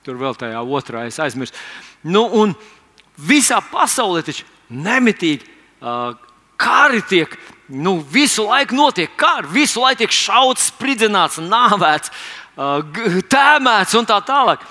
tur 0.03 0.20
vēl 0.20 0.37
tajā 0.38 0.62
otrā, 0.62 1.07
es 1.07 1.20
aizmirsu. 1.22 1.57
Nu, 2.03 2.25
un 2.27 2.55
visā 3.20 3.61
pasaulē 3.72 4.25
taču 4.27 4.46
nemitīgi 4.72 5.44
uh, 5.44 6.14
kari 6.61 7.03
tiek. 7.09 7.35
Nu, 7.72 7.98
visu 8.12 8.44
laiku 8.48 8.77
notiek 8.77 9.12
kari, 9.16 9.48
visu 9.53 9.81
laiku 9.81 10.03
tiek 10.03 10.14
šauts, 10.14 10.70
spridzināts, 10.72 11.40
nāvēts, 11.40 12.12
uh, 12.57 12.81
tēmēts 13.33 13.96
un 13.98 14.09
tā 14.09 14.18
tālāk. 14.27 14.64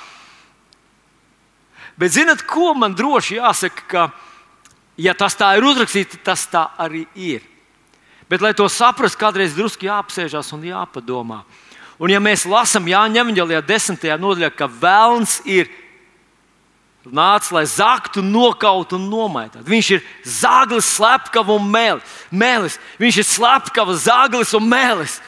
Bet 2.02 2.16
zinat, 2.16 2.44
ko 2.50 2.74
man 2.74 2.96
droši 2.98 3.38
jāsaka, 3.38 3.88
ka, 3.88 4.06
ja 5.02 5.16
tas 5.18 5.36
tā 5.38 5.50
ir 5.58 5.66
uzrakstīts, 5.66 6.22
tas 6.26 6.46
tā 6.52 6.68
arī 6.80 7.06
ir. 7.16 7.46
Bet, 8.32 8.44
lai 8.44 8.54
to 8.56 8.68
saprastu, 8.72 9.20
kādreiz 9.20 9.58
drusku 9.58 9.90
jāapsēžas 9.90 10.54
un 10.56 10.64
jāpadomā. 10.70 11.42
Un, 12.02 12.10
ja 12.10 12.22
mēs 12.24 12.48
lasām 12.50 12.88
Jāņa 12.90 13.26
Evanģelijā, 13.26 13.60
10. 13.68 14.06
nodaļā, 14.22 14.50
ka 14.56 14.70
vēlns 14.72 15.42
ir 15.46 15.68
nācis, 17.06 17.52
lai 17.54 17.66
zaktu, 17.70 18.24
nokautu 18.26 18.98
un 18.98 19.10
nomaitātu. 19.12 19.68
Viņš 19.70 19.92
ir 19.98 20.08
zāglis, 20.26 20.94
slepkava 20.96 21.58
un 21.58 21.68
mēlis. 21.70 22.80
Viņš 23.02 23.22
ir 23.22 23.28
slepkava, 23.28 23.98
zāglis 24.00 24.56
un 24.58 24.66
mēlis. 24.70 25.20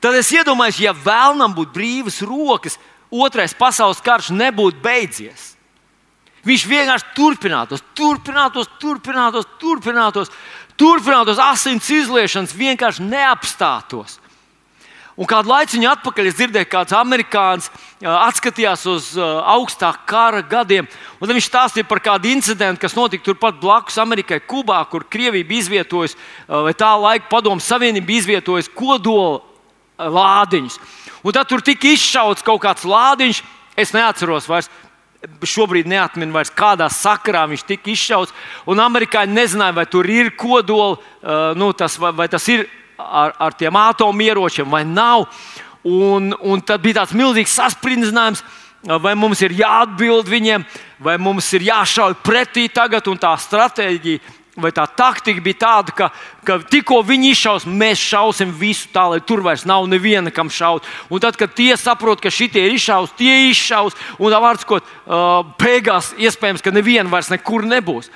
Tad 0.00 0.16
es 0.16 0.32
iedomājos, 0.32 0.80
ja 0.80 0.94
vēlnam 0.96 1.52
būtu 1.54 1.76
brīvas 1.76 2.22
rokas, 2.24 2.78
otrais 3.12 3.52
pasaules 3.54 4.00
karš 4.00 4.32
nebūtu 4.32 4.80
beidzies. 4.82 5.50
Viņš 6.46 6.62
vienkārši 6.64 7.10
turpinātos, 7.16 7.82
turpinātos, 7.92 8.68
turpinātos, 8.80 9.48
turpinātos 9.60 10.30
turpinātos 10.80 11.40
asins 11.42 11.88
izliešanas, 11.92 12.56
vienkārši 12.56 13.04
neapstātos. 13.04 14.18
Un 15.20 15.28
kādu 15.28 15.50
laiku 15.50 15.76
atpakaļ 15.84 16.30
es 16.30 16.36
dzirdēju, 16.38 16.68
kāds 16.70 16.94
amerikānis 16.96 17.66
atskatījās 18.00 18.86
uz 18.88 19.08
augstā 19.20 19.90
kara 20.08 20.40
gadiem. 20.40 20.88
Viņš 21.20 21.48
stāstīja 21.50 21.88
par 21.90 22.00
kādu 22.00 22.30
incidentu, 22.30 22.80
kas 22.80 22.96
notika 22.96 23.26
turpat 23.26 23.58
blakus 23.60 23.98
Amerikai, 24.00 24.38
Kubā, 24.40 24.78
kur 24.88 25.04
Krievija 25.04 25.44
bija 25.44 25.66
izvietojusi, 25.66 26.16
vai 26.48 26.72
tā 26.72 26.94
laika 26.96 27.28
padomu 27.28 27.60
savienība 27.60 28.08
bija 28.08 28.24
izvietojusi 28.24 28.72
kodola 28.72 29.42
lādiņus. 30.00 30.80
Un 31.20 31.36
tad 31.36 31.50
tur 31.50 31.60
tika 31.60 31.90
izšauts 31.90 32.46
kaut 32.46 32.62
kāds 32.64 32.88
lādiņš, 32.88 33.42
es 33.76 33.92
neatceros 33.92 34.48
vairs 34.48 34.72
šobrīd 35.44 35.88
neatceros 35.90 36.32
vairs, 36.34 36.52
kādā 36.56 36.88
sakarā 36.92 37.44
viņš 37.50 37.64
tika 37.68 37.92
izšauts. 37.92 38.34
Un 38.70 38.80
amerikāņi 38.80 39.36
nezināja, 39.36 39.76
vai 39.76 39.86
tur 39.86 40.08
ir 40.08 40.32
kodola, 40.38 40.96
uh, 40.96 41.52
nu, 41.58 41.72
tas, 41.76 41.98
vai, 42.00 42.12
vai 42.16 42.28
tas 42.32 42.46
ir 42.48 42.66
ar, 42.96 43.34
ar 43.38 43.56
tiem 43.56 43.76
atomieročiem 43.76 44.70
vai 44.70 44.84
nav. 44.84 45.28
Un, 45.84 46.34
un 46.40 46.60
tad 46.60 46.82
bija 46.84 47.00
tāds 47.00 47.16
milzīgs 47.16 47.54
sasprindzinājums, 47.56 48.42
vai 49.00 49.14
mums 49.16 49.40
ir 49.44 49.54
jāatbild 49.56 50.28
viņiem, 50.28 50.64
vai 51.00 51.16
mums 51.20 51.48
ir 51.56 51.64
jāšauj 51.68 52.18
pretī 52.24 52.66
tagad, 52.72 53.08
un 53.08 53.20
tā 53.20 53.32
stratēģija 53.40 54.39
vai 54.58 54.72
tā 54.74 54.84
taktika 54.96 55.42
bija 55.44 55.60
tāda, 55.62 55.94
ka, 55.94 56.08
ka 56.46 56.58
tikko 56.70 57.00
viņi 57.06 57.30
izšaus, 57.34 57.66
mēs 57.66 58.02
šausim 58.02 58.52
visu 58.58 58.88
tā, 58.94 59.06
lai 59.12 59.20
tur 59.22 59.44
vairs 59.44 59.66
nav 59.68 59.86
neviena, 59.90 60.32
kam 60.34 60.50
šaut. 60.50 60.86
Un 61.10 61.22
tad, 61.22 61.38
kad 61.38 61.54
tie 61.54 61.76
saprot, 61.78 62.20
ka 62.22 62.32
šitie 62.34 62.66
ir 62.66 62.74
izšaus, 62.74 63.14
tie 63.18 63.50
izšaus, 63.50 63.96
un 64.18 64.34
tā 64.34 64.40
vārds, 64.42 64.66
ko 64.66 64.80
uh, 64.80 65.40
beigās 65.60 66.12
iespējams, 66.18 66.64
ka 66.64 66.74
neviena 66.74 67.10
vairs 67.12 67.30
nekur 67.32 67.66
nebūs. 67.68 68.10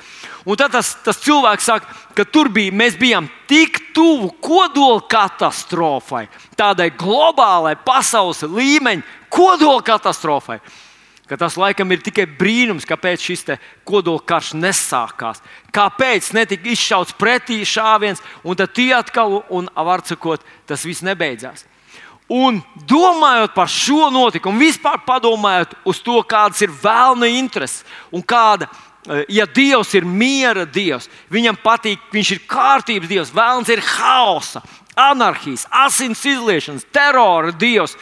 Un 0.45 0.59
tad 0.61 0.75
tas, 0.75 0.91
tas 1.01 1.23
cilvēks 1.25 1.71
saka, 1.71 1.95
ka 2.17 2.27
tur 2.29 2.51
bija, 2.53 2.75
mēs 2.75 2.99
bijām 3.01 3.31
tik 3.49 3.81
tuvu 3.97 4.35
kodola 4.45 5.01
katastrofai, 5.09 6.27
tādai 6.59 6.91
globālai 6.93 7.79
pasaules 7.81 8.43
līmeņa 8.45 9.23
kodola 9.33 9.81
katastrofai 9.87 10.59
ka 11.29 11.39
tas 11.41 11.57
laikam 11.57 11.93
ir 11.93 12.03
tikai 12.05 12.27
brīnums, 12.39 12.87
kāpēc 12.89 13.23
šis 13.25 13.47
kodolkarš 13.89 14.53
nesākās. 14.61 15.41
Kāpēc 15.75 16.33
netika 16.37 16.69
izšauts 16.73 17.17
pretī 17.17 17.63
šāviens, 17.65 18.23
un 18.45 18.59
tad 18.59 18.75
tie 18.77 18.93
atkal, 18.97 19.43
un 19.49 19.71
var 19.75 20.05
sakot, 20.05 20.45
tas 20.69 20.85
viss 20.85 21.05
nebeidzās. 21.05 21.65
Un 22.33 22.63
domājot 22.89 23.53
par 23.53 23.69
šo 23.69 24.09
notikumu, 24.13 24.63
vispār 24.65 25.03
padomājot 25.05 25.75
uz 25.85 26.01
to, 26.01 26.17
kādas 26.25 26.63
ir 26.65 26.73
vēlna 26.73 27.29
intereses 27.29 27.85
un 28.13 28.25
kāda 28.25 28.69
eh, 28.71 29.27
ja 29.29 29.45
Dievs 29.45 29.93
ir 29.93 30.09
miera 30.09 30.65
Dievs, 30.65 31.11
viņam 31.29 31.61
patīk, 31.61 32.01
viņš 32.13 32.31
ir 32.33 32.41
kārtības 32.49 33.11
Dievs, 33.11 33.35
vēlams 33.37 33.69
ir 33.69 33.85
haosa, 33.85 34.65
anarhijas, 34.97 35.67
asins 35.69 36.25
izliešanas, 36.25 36.89
terora 36.93 37.53
Dievs 37.53 37.99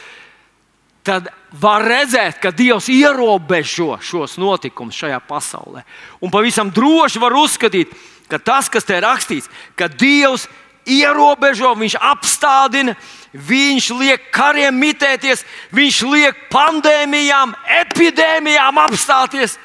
tad 1.03 1.27
var 1.59 1.83
redzēt, 1.85 2.39
ka 2.41 2.51
Dievs 2.55 2.87
ierobežo 2.91 3.97
šos 4.01 4.37
notikumus 4.41 4.97
šajā 4.97 5.19
pasaulē. 5.27 5.83
Un 6.23 6.31
pavisam 6.33 6.71
droši 6.73 7.21
var 7.21 7.35
uzskatīt, 7.37 7.91
ka 8.31 8.39
tas, 8.39 8.69
kas 8.71 8.87
te 8.87 8.97
ir 8.97 9.05
rakstīts, 9.05 9.51
ka 9.75 9.89
Dievs 9.91 10.47
ierobežo, 10.87 11.75
Viņš 11.79 11.97
apstādina, 11.99 12.95
Viņš 13.33 13.89
liek 13.99 14.31
kariem 14.33 14.75
mitēties, 14.79 15.43
Viņš 15.75 16.01
liek 16.09 16.47
pandēmijām, 16.53 17.55
epidēmijām 17.83 18.79
apstāties. 18.87 19.59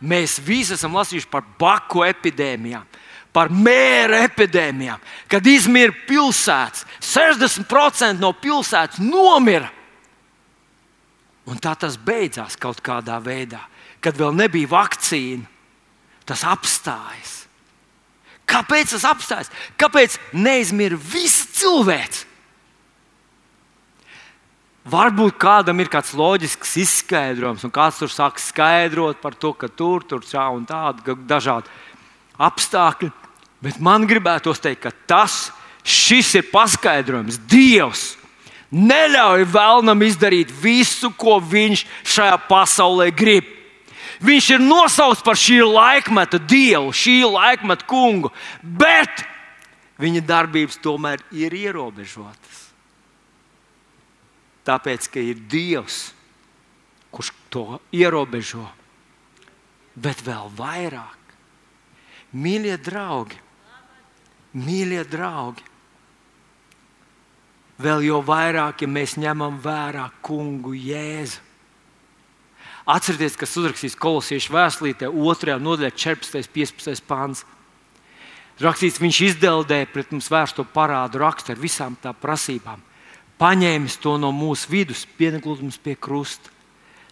Mēs 0.00 0.38
visi 0.40 0.74
esam 0.74 0.96
lasījuši 0.96 1.28
par 1.28 1.44
baku 1.60 2.06
epidēmijām 2.08 2.86
par 3.32 3.50
mēra 3.54 4.24
epidēmijām, 4.26 5.00
kad 5.30 5.46
izmirra 5.46 5.94
pilsētas. 6.08 6.86
60% 7.04 8.18
no 8.22 8.32
pilsētas 8.34 9.02
nomira. 9.02 9.70
Un 11.50 11.58
tā 11.58 11.74
tas 11.78 11.96
beidzās 11.96 12.58
kaut 12.60 12.82
kādā 12.84 13.18
veidā, 13.22 13.62
kad 14.02 14.18
vēl 14.18 14.34
nebija 14.36 14.70
vakcīna. 14.70 15.46
Tas 16.26 16.44
apstājas. 16.46 17.40
Kāpēc 18.50 18.92
tas 18.94 19.06
apstājas? 19.08 19.50
Kāpēc 19.78 20.18
neizmirst 20.34 21.06
visa 21.10 21.46
cilvēks? 21.60 22.26
Varbūt 24.90 25.36
kādam 25.38 25.82
ir 25.82 25.90
kāds 25.92 26.14
loģisks 26.16 26.72
izskaidrojums, 26.80 27.66
un 27.66 27.72
kāds 27.74 27.98
tur 28.00 28.10
sāk 28.10 28.40
skaidrot 28.40 29.20
par 29.20 29.36
to, 29.36 29.52
ka 29.52 29.68
tur 29.68 30.06
tur 30.08 30.24
tā 30.24 30.46
un 30.54 30.64
tāda 30.66 31.14
dažādi 31.28 31.68
apstākļi. 32.40 33.10
Bet 33.60 33.80
man 33.82 34.06
gribētos 34.08 34.62
teikt, 34.62 34.86
ka 34.86 34.92
tas 35.06 35.50
ir 36.38 36.48
paskaidrojums. 36.52 37.38
Dievs 37.50 38.14
neļauj 38.70 39.44
vēlnam 39.50 40.04
izdarīt 40.06 40.52
visu, 40.62 41.10
ko 41.10 41.38
viņš 41.42 41.84
šajā 42.06 42.38
pasaulē 42.48 43.10
grib. 43.12 43.44
Viņš 44.20 44.50
ir 44.54 44.60
nosaukts 44.60 45.24
par 45.24 45.38
šī 45.40 45.62
laikmeta 45.64 46.38
dievu, 46.38 46.92
šī 46.92 47.22
laikmeta 47.24 47.86
kungu, 47.88 48.28
bet 48.60 49.24
viņa 50.00 50.24
darbības 50.28 50.80
tomēr 50.84 51.22
ir 51.32 51.54
ierobežotas. 51.56 52.66
Tāpēc, 54.68 55.08
ka 55.08 55.22
ir 55.24 55.40
Dievs, 55.50 56.10
kurš 57.10 57.32
to 57.50 57.80
ierobežo, 57.96 58.66
bet 59.96 60.20
vēl 60.24 60.52
vairāk. 60.56 61.19
Mīļie 62.30 62.76
draugi, 62.78 63.38
mīļie 64.54 65.02
draugi, 65.10 65.64
vēl 67.82 68.04
jau 68.06 68.20
vairāk, 68.22 68.84
ja 68.84 68.90
mēs 68.90 69.16
ņemam 69.18 69.58
vērā 69.62 70.06
kungu 70.22 70.76
Jēzu. 70.78 71.40
Atcerieties, 72.90 73.36
kas 73.38 73.56
uzrakstīts 73.60 73.98
kolosiešu 73.98 74.54
vēstulītē, 74.54 75.10
2. 75.12 75.56
nodaļā, 75.62 75.90
14. 75.94 76.38
un 76.40 76.54
15. 76.54 77.02
pāns. 77.06 77.42
Rakstīts, 78.60 79.00
viņš 79.00 79.20
izdeldēja 79.30 79.88
pret 79.88 80.10
mums 80.12 80.30
vērsto 80.30 80.64
parādu 80.68 81.20
rakstu 81.22 81.54
ar 81.54 81.60
visām 81.60 81.96
tā 82.00 82.12
prasībām. 82.16 82.82
Paņēmis 83.40 83.96
to 84.02 84.16
no 84.20 84.32
mūsu 84.36 84.68
vidus, 84.72 85.06
pieneglot 85.16 85.62
mums 85.64 85.78
pie 85.80 85.94
krusta. 85.96 86.52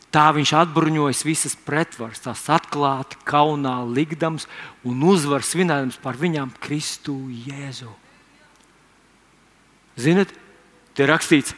Tā 0.09 0.31
viņš 0.33 0.55
atbruņojas 0.57 1.21
visas 1.27 1.55
pretvaras, 1.69 2.23
tās 2.25 2.47
atklāti, 2.49 3.19
kaunā 3.29 3.83
likdams 3.85 4.47
un 4.89 5.03
uzvar 5.05 5.45
svinēdams 5.45 5.99
par 6.01 6.17
viņām 6.17 6.55
Kristu 6.65 7.17
Jēzu. 7.29 7.91
Ziniet, 9.99 10.33
te 10.97 11.05
rakstīts, 11.09 11.53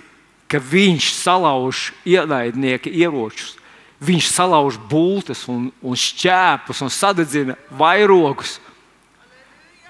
ka 0.51 0.59
viņš 0.59 1.13
salauž 1.15 1.91
ienaidnieka 2.09 2.91
ieročus, 2.91 3.55
viņš 4.03 4.31
salauž 4.33 4.81
bultas 4.91 5.45
un, 5.47 5.69
un 5.79 5.95
šķēpus 5.95 6.81
un 6.83 6.91
sadedzina 6.91 7.55
vairogus. 7.71 8.57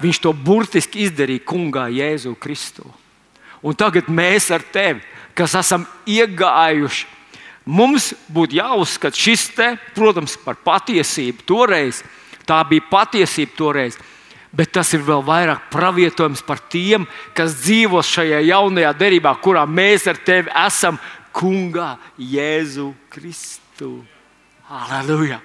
Viņš 0.00 0.20
to 0.20 0.32
burtiski 0.36 1.06
izdarīja 1.06 1.46
kungā 1.48 1.86
Jēzu 1.92 2.34
Kristu. 2.40 2.84
Un 3.64 3.76
tagad 3.76 4.08
mēs 4.08 4.48
ar 4.52 4.64
tevi, 4.72 5.00
kas 5.36 5.54
esam 5.56 5.86
iegājuši, 6.08 7.06
mums 7.70 8.10
būtu 8.32 8.58
jāuzskata 8.58 9.16
šis 9.16 9.48
te, 9.54 9.68
protams, 9.94 10.36
par 10.42 10.58
patiesību 10.64 11.46
toreiz. 11.46 12.02
Tā 12.48 12.62
bija 12.66 12.86
patiesība 12.90 13.56
toreiz. 13.58 13.98
Bet 14.50 14.72
tas 14.74 14.88
ir 14.96 15.04
vēl 15.06 15.22
vairāk 15.22 15.68
pravietojums 15.70 16.42
par 16.42 16.58
tiem, 16.72 17.04
kas 17.38 17.54
dzīvo 17.62 18.02
šajā 18.02 18.40
jaunajā 18.48 18.90
derībā, 18.98 19.36
kurā 19.38 19.62
mēs 19.62 20.08
ar 20.10 20.18
tevi 20.26 20.50
esam 20.64 20.98
Kungā 21.30 21.92
Jēzu 22.18 22.88
Kristu. 23.12 24.00
Aleluja! 24.66 25.38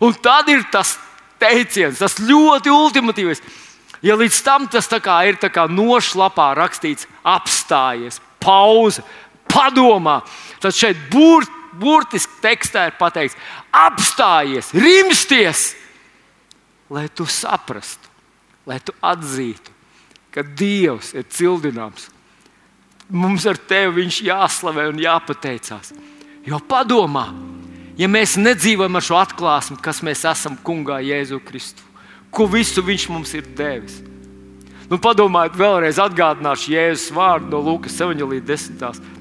Un 0.00 0.16
tad 0.16 0.48
ir 0.48 0.64
tas 0.72 0.94
teiciens, 1.40 2.00
tas 2.00 2.16
ļoti 2.24 2.72
ultimatīvs. 2.72 3.42
Ja 4.00 4.16
līdz 4.16 4.38
tam 4.44 4.64
tas 4.72 4.88
ir 4.88 5.36
nošlapā 5.68 6.54
rakstīts, 6.56 7.04
apstājies, 7.20 8.20
pauze, 8.40 9.04
padomā, 9.44 10.22
tad 10.60 10.76
šeit 10.76 10.98
burt, 11.12 11.50
burtiski 11.80 12.40
tekstā 12.42 12.88
ir 12.90 12.96
pateikts, 12.98 13.38
apstājies, 13.72 14.72
rimsties, 14.76 15.70
lai 16.90 17.06
tu 17.14 17.26
saprastu, 17.26 18.10
lai 18.66 18.80
tu 18.82 18.94
atzītu, 19.00 19.72
ka 20.34 20.44
Dievs 20.44 21.14
ir 21.14 21.28
cildināms. 21.30 22.08
Mums 23.10 23.46
ar 23.50 23.58
tevi 23.58 24.04
viņš 24.04 24.20
jāslavē 24.28 24.86
un 24.92 25.00
jāpateicās. 25.02 25.90
Jo 26.46 26.60
padomā, 26.62 27.26
ja 27.98 28.08
mēs 28.08 28.36
nedzīvojam 28.38 28.96
ar 28.96 29.04
šo 29.04 29.18
atklāsmi, 29.18 29.80
kas 29.82 30.02
mēs 30.06 30.22
esam 30.30 30.54
Kungā 30.64 31.00
Jēzu 31.02 31.40
Kristu, 31.44 31.82
ko 32.30 32.46
visu 32.46 32.82
Viņš 32.86 33.08
mums 33.10 33.34
ir 33.34 33.48
devis. 33.58 33.98
Nu, 34.90 34.98
padomājiet, 34.98 35.58
vēlreiz 35.58 35.98
atgādināšu 36.02 36.72
Jēzus 36.72 37.10
vārdu 37.14 37.50
no 37.52 37.60
Lūkas 37.62 37.94
7.10. 38.00 39.19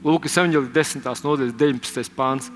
Lūkas 0.00 0.38
7.10. 0.38 1.04
nodaļas 1.04 1.56
19. 1.60 2.12
pāns. 2.16 2.48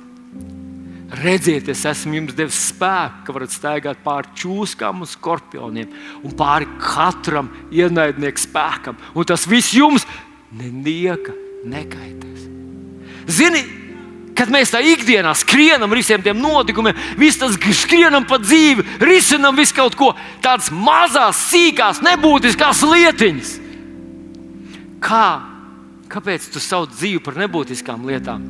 Redziet, 1.14 1.68
es 1.68 1.84
esmu 1.86 2.16
jums 2.16 2.34
devis 2.34 2.56
spēku, 2.70 3.26
ka 3.26 3.34
varat 3.36 3.52
staigāt 3.52 4.00
pāri 4.02 4.32
čūskām 4.40 5.04
un 5.04 5.08
skorpioniem 5.08 5.92
un 6.24 6.34
pāri 6.34 6.66
katram 6.80 7.52
ienaidnieku 7.70 8.40
spēkam. 8.40 8.98
Un 9.14 9.28
tas 9.28 9.44
viss 9.46 9.76
jums 9.76 10.08
nenieka 10.56 11.36
nekaitēs. 11.68 12.48
Zini, 13.30 13.62
kad 14.34 14.50
mēs 14.50 14.72
tā 14.72 14.80
ikdienā 14.82 15.36
skrienam 15.38 15.92
visiem 15.94 16.24
tiem 16.24 16.40
notikumiem, 16.40 16.96
viss 17.20 17.38
tas 17.38 17.54
skrienam 17.84 18.26
pa 18.26 18.40
dzīvi, 18.40 18.88
risinam 19.04 19.56
visu 19.56 19.76
kaut 19.76 20.00
ko 20.00 20.14
tādas 20.42 20.72
mazas, 20.72 21.44
sīkās, 21.52 22.02
nebūtiskas 22.04 22.82
lietiņas. 22.88 23.58
Kā? 25.04 25.53
Kāpēc 26.14 26.46
tu 26.54 26.62
sauc 26.62 26.92
dzīvi 26.94 27.22
par 27.24 27.34
nebūtiskām 27.40 28.04
lietām? 28.06 28.42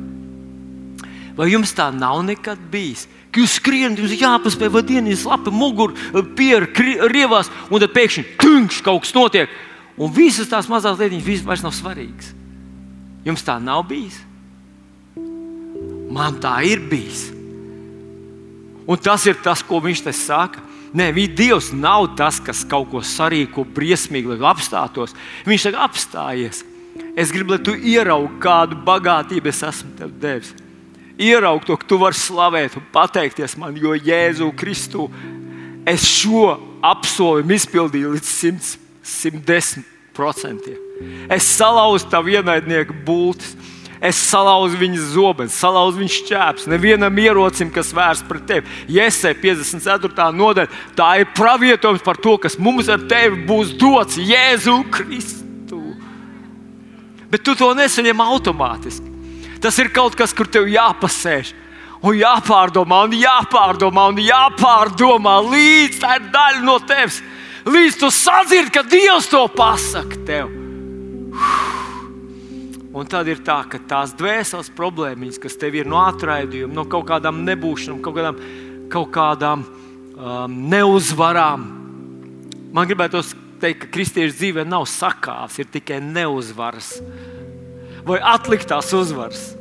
Vai 1.35 1.49
jums 1.49 1.73
tā 1.75 1.89
nav 1.91 2.21
nekad 2.23 2.59
bijis? 2.71 3.07
Ka 3.33 3.41
jūs 3.41 3.57
skrienat, 3.57 3.99
jums 3.99 4.13
jāpaspēj, 4.15 4.69
vai 4.71 4.83
dienas 4.87 5.25
lapa, 5.27 5.51
mugurā, 5.51 6.21
pierakstījās, 6.37 7.09
rievās, 7.11 7.49
un 7.67 7.81
tad 7.83 7.91
pēkšņi 7.95 8.25
tunkšs 8.39 8.83
kaut 8.85 9.03
kas 9.03 9.15
notiek. 9.17 9.55
Un 9.97 10.13
visas 10.13 10.51
tās 10.51 10.69
mazās 10.71 10.99
lietiņas 10.99 11.43
vairs 11.47 11.63
nav 11.65 11.73
svarīgas. 11.75 12.31
Jums 13.25 13.43
tā 13.43 13.57
nav 13.63 13.83
bijis? 13.89 14.21
Man 16.15 16.37
tā 16.43 16.59
ir 16.69 16.85
bijis. 16.87 17.25
Un 18.85 19.01
tas 19.01 19.25
ir 19.25 19.39
tas, 19.41 19.63
ko 19.65 19.81
viņš 19.81 20.05
te 20.05 20.13
saka. 20.13 20.61
Nē, 20.95 21.09
Dievs 21.35 21.73
nav 21.75 22.13
tas, 22.15 22.37
kas 22.39 22.61
kaut 22.63 22.91
ko 22.93 23.01
sarīko 23.03 23.65
briesmīgi, 23.67 24.29
lai 24.29 24.51
apstātos. 24.53 25.15
Viņš 25.49 25.67
saka, 25.67 25.89
apstājies. 25.89 26.61
Es 27.15 27.31
gribu, 27.31 27.55
lai 27.55 27.61
tu 27.63 27.75
ieraugi, 27.75 28.33
kādu 28.43 28.77
bagātību 28.85 29.51
es 29.51 29.61
esmu 29.63 29.93
tev 29.99 30.13
devis. 30.19 30.53
Ieraugi 31.15 31.69
to, 31.69 31.77
ka 31.79 31.87
tu 31.87 31.99
vari 32.01 32.19
slavēt 32.19 32.75
un 32.75 32.87
pateikties 32.91 33.55
man, 33.59 33.77
jo 33.79 33.95
Jēzu 33.95 34.49
Kristu 34.59 35.07
es 35.87 36.03
šo 36.03 36.57
apsolījumu 36.83 37.55
izpildīju 37.55 38.11
līdz 38.17 38.33
100, 38.33 38.73
110%. 39.05 40.75
Es 41.31 41.47
salauzu 41.55 42.11
tavu 42.11 42.35
ienaidnieku 42.35 42.95
būtis 43.07 43.55
Es 44.05 44.19
salauzu 44.19 44.77
viņa 44.77 44.99
zobens, 45.13 45.55
salauzu 45.55 46.01
viņa 46.01 46.13
šķēpes. 46.17 46.67
Nevienam 46.69 47.21
ierocim, 47.21 47.71
kas 47.73 47.93
vērsts 47.95 48.27
pret 48.27 48.43
tevi. 48.49 48.75
Iesai 48.91 49.33
54. 49.39 50.27
nodaļa, 50.35 50.81
tā 50.97 51.09
ir 51.21 51.31
pravietojums 51.37 52.03
par 52.05 52.19
to, 52.21 52.35
kas 52.41 52.59
mums 52.59 52.91
ar 52.91 53.07
tevi 53.09 53.45
būs 53.47 53.73
dots 53.79 54.19
Jēzu 54.19 54.81
Kristu. 54.93 55.44
Bet 57.31 57.43
tu 57.45 57.55
to 57.57 57.71
nesaņem 57.77 58.23
automātiski. 58.25 59.13
Tas 59.61 59.77
ir 59.81 59.89
kaut 59.93 60.17
kas, 60.17 60.33
kur 60.35 60.49
tev 60.51 60.67
jāpasēž. 60.69 61.53
Un 62.05 62.19
jāpārdomā, 62.19 63.05
un 63.07 63.15
jāpārdomā, 63.17 64.09
un 64.11 64.19
jāpārdomā, 64.21 65.39
līdz 65.49 66.01
tā 66.03 66.19
ir 66.19 66.27
daļa 66.33 66.61
no 66.65 66.75
tevis. 66.85 67.21
Līdz 67.65 67.97
tu 67.97 68.11
sadzirdi, 68.13 68.69
ka 68.75 68.83
Dievs 68.85 69.31
to 69.31 69.41
pasaka 69.49 70.19
tev. 70.27 70.51
Un 72.95 73.09
tad 73.11 73.27
ir 73.27 73.41
tā, 73.43 73.57
ka 73.67 73.79
tās 73.89 74.13
dvēseles 74.15 74.69
problēmas, 74.77 75.39
kas 75.41 75.57
tev 75.59 75.75
ir 75.75 75.89
no 75.89 75.97
atraidījuma, 76.03 76.77
no 76.77 76.85
kaut 76.87 77.09
kādām 77.09 77.41
nebūšanām, 77.47 77.97
kaut 78.05 78.15
kādām, 78.15 78.37
kaut 78.93 79.09
kādām 79.15 79.65
um, 79.65 80.55
neuzvarām. 80.69 81.65
Man 82.71 82.87
gribētu 82.87 83.19
teikt, 83.65 83.81
ka 83.81 83.91
kristiešu 83.97 84.37
dzīvē 84.37 84.65
nav 84.67 84.85
sakāves, 84.89 85.57
ir 85.59 85.69
tikai 85.73 85.99
neuzvaras 86.03 86.95
vai 88.05 88.19
atliktās 88.21 88.91
uzvaras. 88.93 89.55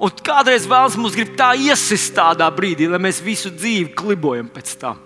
Un 0.00 0.12
kādreiz 0.24 0.64
vēlas 0.68 0.96
mums 0.96 1.16
grib 1.16 1.34
tā 1.36 1.52
iesist 1.60 2.14
tādā 2.16 2.46
brīdī, 2.56 2.88
lai 2.88 3.00
mēs 3.02 3.20
visu 3.20 3.52
dzīvi 3.52 3.92
klibojam 3.98 4.48
pēc 4.52 4.72
tam. 4.80 5.02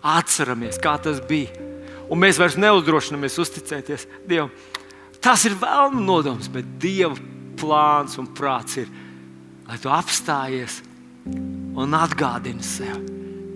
Atceramies, 0.00 0.80
kā 0.80 0.96
tas 1.00 1.20
bija. 1.28 1.52
Un 2.08 2.20
mēs 2.20 2.40
vairs 2.40 2.56
neuzdrošinamies 2.60 3.36
uzticēties 3.40 4.08
Dievam. 4.28 4.50
Tas 5.24 5.44
ir 5.48 5.56
vēlams 5.60 6.04
nodoms, 6.04 6.48
bet 6.52 6.68
Dieva 6.80 7.16
plāns 7.60 8.16
un 8.20 8.28
prāts 8.36 8.80
ir, 8.80 8.88
lai 9.68 9.76
tu 9.80 9.92
apstājies 9.92 10.80
un 11.80 11.96
atgādini 11.96 12.64
sev, 12.64 12.96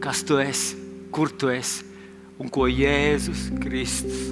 kas 0.05 0.25
tu 0.25 0.41
esi. 0.41 0.77
kur 1.11 1.31
tu 1.33 1.49
esi 1.49 1.88
un 2.39 2.51
ko 2.53 2.69
Jēzus 2.71 3.49
Kristus 3.63 4.29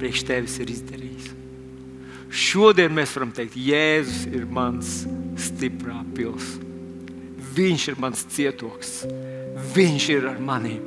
priekš 0.00 0.24
tevis 0.28 0.56
ir 0.62 0.72
izdarījis. 0.72 1.30
Šodien 2.30 2.94
mēs 2.94 3.14
varam 3.16 3.32
teikt, 3.34 3.58
Jēzus 3.58 4.26
ir 4.30 4.46
mans 4.46 5.00
stiprā 5.40 5.98
pils. 6.14 6.56
Viņš 7.50 7.88
ir 7.90 7.98
mans 8.00 8.22
cietoks, 8.30 9.00
Viņš 9.74 10.06
ir 10.14 10.26
ar 10.30 10.38
mani. 10.42 10.78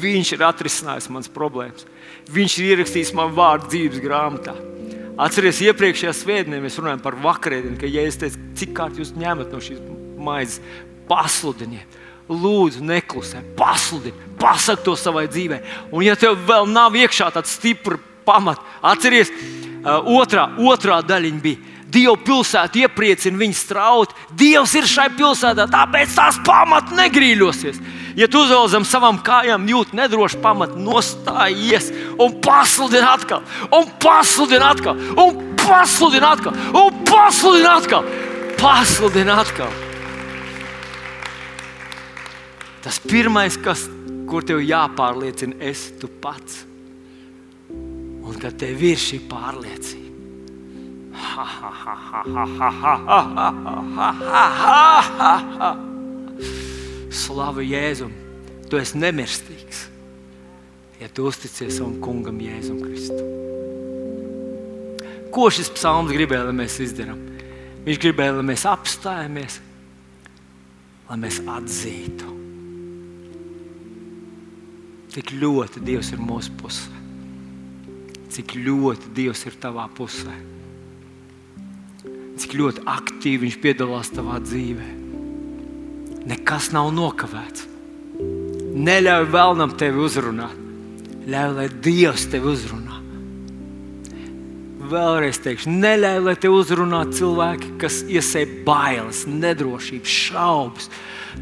Viņš 0.00 0.34
ir 0.34 0.42
atrisinājis 0.44 1.08
manas 1.12 1.30
problēmas. 1.32 1.86
Viņš 2.32 2.56
ir 2.58 2.74
ierakstījis 2.74 3.12
man 3.16 3.32
vārdu 3.36 3.70
dzīves 3.72 4.02
grāmatā. 4.02 4.54
Atcerieties, 5.20 5.62
iepriekšējā 5.68 6.12
svētdienā 6.16 6.60
mēs 6.64 6.78
runājām 6.80 7.02
par 7.04 7.16
vakarēdienu, 7.20 7.76
ka, 7.80 7.88
ja 7.88 8.06
es 8.08 8.16
teicu, 8.20 8.40
cik 8.56 8.72
kārt 8.76 9.00
jūs 9.00 9.12
ņemat 9.20 9.52
no 9.52 9.60
šīs 9.64 9.82
maizes, 10.20 10.62
pasludiniet, 11.08 11.98
lūdzu, 12.30 12.84
neklusē, 12.86 13.42
pasludini, 13.58 14.30
pasak 14.38 14.84
to 14.86 14.94
savai 14.98 15.26
dzīvē. 15.30 15.60
Un, 15.90 16.04
ja 16.06 16.16
tev 16.18 16.38
vēl 16.46 16.68
nav 16.70 16.94
iekšā 16.96 17.30
tāds 17.34 17.56
stiprs 17.58 18.00
pamats, 18.26 18.62
atcerieties, 18.82 19.32
uh, 19.82 19.98
otrā, 20.20 20.46
otrā 20.70 21.00
daļiņa 21.06 21.42
bija. 21.42 21.66
Dieva 21.90 22.14
pilsēta 22.22 22.84
iepriecina 22.84 23.40
viņu 23.40 23.56
strauti. 23.58 24.14
Dievs 24.38 24.76
ir 24.78 24.86
šai 24.86 25.08
pilsētā, 25.16 25.66
tāpēc 25.72 26.14
tās 26.14 26.38
pamats 26.46 26.94
negrīļosies. 26.94 27.80
Ja 28.18 28.28
tu 28.30 28.44
vēl 28.46 28.68
zem 28.70 28.86
savām 28.86 29.18
kājām 29.26 29.66
jūti 29.70 29.98
nedrošu 29.98 30.38
pamatu, 30.44 30.78
nostājies 30.78 31.90
un 32.14 32.38
pasludini 32.44 33.06
atkal, 33.10 33.42
un 33.74 33.90
pasludini 34.02 34.66
atkal, 34.70 35.02
un 35.18 35.44
pasludini 35.58 36.30
atkal, 36.30 36.58
un 36.70 37.04
pasludini 37.10 37.70
atkal. 37.74 38.10
Pasludini 38.60 39.34
atkal. 39.34 39.89
Tas 42.80 43.00
pirmais, 43.04 43.56
kas, 43.60 43.84
kur 44.30 44.44
tev 44.46 44.62
jāpārliecina, 44.64 45.58
esi 45.68 45.92
tu 46.00 46.08
pats. 46.22 46.62
Un 47.70 48.38
kad 48.40 48.56
tev 48.60 48.80
ir 48.86 49.00
šī 49.00 49.18
pārliecība, 49.28 50.08
ha, 51.18 51.44
ha, 51.44 51.70
ha, 51.82 51.94
ha, 52.06 52.22
ha, 52.24 52.46
ha, 52.56 52.70
ha, 52.80 53.50
ha, 53.98 54.10
ha, 54.24 54.42
ha, 55.18 55.32
ha. 55.58 55.70
Slavu 57.10 57.64
Jēzum! 57.66 58.12
Tu 58.70 58.78
esi 58.78 59.00
nemirstīgs, 59.02 59.82
ja 61.00 61.08
tu 61.10 61.26
uzticies 61.26 61.74
savam 61.80 61.98
kungam 62.00 62.38
Jēzum 62.38 62.78
Kristum. 62.84 63.26
Ko 65.34 65.50
šis 65.50 65.72
psalms 65.74 66.14
gribēja, 66.14 66.46
lai 66.46 66.54
mēs 66.62 66.78
izdarām? 66.86 67.18
Viņš 67.82 67.98
gribēja, 68.02 68.36
lai 68.38 68.46
mēs 68.52 68.66
apstājamies, 68.70 69.58
lai 71.10 71.18
mēs 71.24 71.40
atzītu, 71.50 72.30
cik 75.10 75.34
ļoti 75.40 75.82
Dievs 75.84 76.12
ir 76.14 76.22
mūsu 76.22 76.54
pusē, 76.60 76.92
cik 78.30 78.54
ļoti 78.58 79.10
Dievs 79.16 79.42
ir 79.48 79.58
tavā 79.62 79.88
pusē, 79.96 80.34
cik 82.40 82.56
ļoti 82.56 82.86
aktīvi 82.88 83.44
Viņš 83.46 83.58
piedalās 83.62 84.12
tavā 84.14 84.38
dzīvē. 84.42 84.88
Nekas 86.30 86.70
nav 86.72 86.90
nokavēts. 86.94 87.66
Neļauj 88.80 89.26
vēlnam 89.32 89.74
tevi 89.80 90.00
uzrunāt. 90.04 90.56
Ļauj, 91.30 91.52
lai 91.56 91.66
Dievs 91.84 92.26
tevi 92.32 92.52
uzrunā. 92.52 92.89
Vēlreiz 94.90 95.38
teikšu, 95.44 95.70
neļauj, 95.70 96.20
lai 96.24 96.32
te 96.40 96.50
uzrunā 96.50 97.04
cilvēki, 97.14 97.68
kas 97.78 98.00
iesēja 98.10 98.48
bailes, 98.66 99.22
nedrošības, 99.30 100.16
šaubas, 100.26 100.88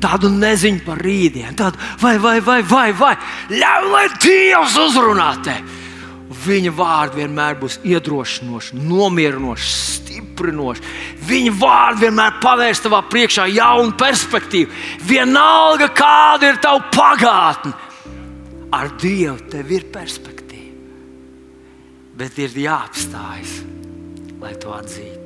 tādu 0.03 0.29
neziņu 0.35 0.83
par 0.85 1.01
rītdienu, 1.01 1.55
tādu 1.57 1.81
vai, 2.03 2.19
vai, 2.21 2.37
vai, 2.45 2.59
vai, 2.69 2.91
vai. 2.99 3.15
Ļauj, 3.49 3.89
lai 3.95 4.05
Dievs 4.21 4.77
uzrunā 4.85 5.31
tevi. 5.47 5.77
Viņa 6.45 6.75
vārdi 6.77 7.23
vienmēr 7.23 7.57
būs 7.57 7.79
iedrošinoši, 7.89 8.77
nomierinoši, 8.85 9.69
stiprinoši. 9.81 10.85
Viņa 11.31 11.55
vārdi 11.57 12.05
vienmēr 12.05 12.37
pavērs 12.43 12.85
tavā 12.85 13.01
priekšā 13.09 13.49
jaunu 13.57 13.97
perspektīvu. 13.99 14.77
Vienalga, 15.09 15.89
kāda 15.97 16.53
ir 16.53 16.61
tava 16.61 16.85
pagātne, 16.93 17.73
ar 18.77 18.93
Dievu 19.01 19.41
tev 19.49 19.73
ir 19.73 19.89
perspektīva. 19.89 20.28
Bet 22.19 22.35
ir 22.43 22.51
jāapstājas, 22.51 23.61
lai 24.43 24.57
to 24.59 24.75
atzītu. 24.75 25.18